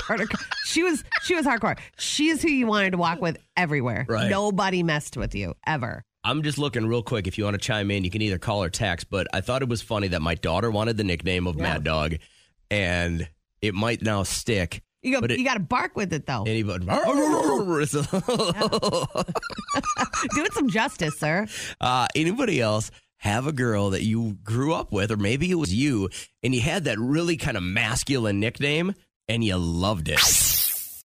Start 0.00 0.20
her 0.20 0.26
car. 0.26 0.46
She 0.64 0.82
was 0.82 1.04
she 1.22 1.34
was 1.34 1.46
hardcore. 1.46 1.78
She's 1.98 2.42
who 2.42 2.48
you 2.48 2.66
wanted 2.66 2.92
to 2.92 2.96
walk 2.98 3.20
with 3.20 3.38
everywhere. 3.56 4.06
Right. 4.08 4.28
Nobody 4.30 4.82
messed 4.82 5.16
with 5.16 5.34
you 5.34 5.54
ever. 5.66 6.02
I'm 6.24 6.42
just 6.42 6.58
looking 6.58 6.86
real 6.86 7.02
quick. 7.02 7.26
If 7.26 7.38
you 7.38 7.44
want 7.44 7.54
to 7.54 7.58
chime 7.60 7.90
in, 7.90 8.04
you 8.04 8.10
can 8.10 8.20
either 8.22 8.38
call 8.38 8.62
or 8.62 8.68
text. 8.70 9.08
But 9.10 9.26
I 9.32 9.40
thought 9.40 9.62
it 9.62 9.68
was 9.68 9.82
funny 9.82 10.08
that 10.08 10.20
my 10.22 10.34
daughter 10.34 10.70
wanted 10.70 10.96
the 10.96 11.04
nickname 11.04 11.46
of 11.46 11.56
Yeah. 11.56 11.62
Mad 11.62 11.84
Dog, 11.84 12.14
and 12.70 13.28
it 13.62 13.74
might 13.74 14.02
now 14.02 14.22
stick 14.22 14.82
You 15.02 15.12
got 15.12 15.20
But 15.22 15.32
it- 15.32 15.38
you 15.38 15.44
got 15.44 15.54
to 15.54 15.60
bark 15.60 15.96
with 15.96 16.12
it 16.12 16.26
though. 16.26 16.44
Anybody? 16.46 16.86
Do 20.34 20.44
it 20.44 20.52
some 20.54 20.68
justice, 20.70 21.18
sir. 21.18 21.46
uh, 21.80 22.06
anybody 22.14 22.60
else 22.60 22.90
have 23.18 23.46
a 23.46 23.52
girl 23.52 23.90
that 23.90 24.02
you 24.02 24.38
grew 24.42 24.72
up 24.74 24.92
with, 24.92 25.10
or 25.10 25.16
maybe 25.16 25.50
it 25.50 25.54
was 25.56 25.74
you, 25.74 26.08
and 26.42 26.54
you 26.54 26.60
had 26.60 26.84
that 26.84 26.98
really 26.98 27.36
kind 27.36 27.56
of 27.56 27.62
masculine 27.62 28.40
nickname, 28.40 28.94
and 29.28 29.44
you 29.44 29.56
loved 29.56 30.08
it. 30.08 30.18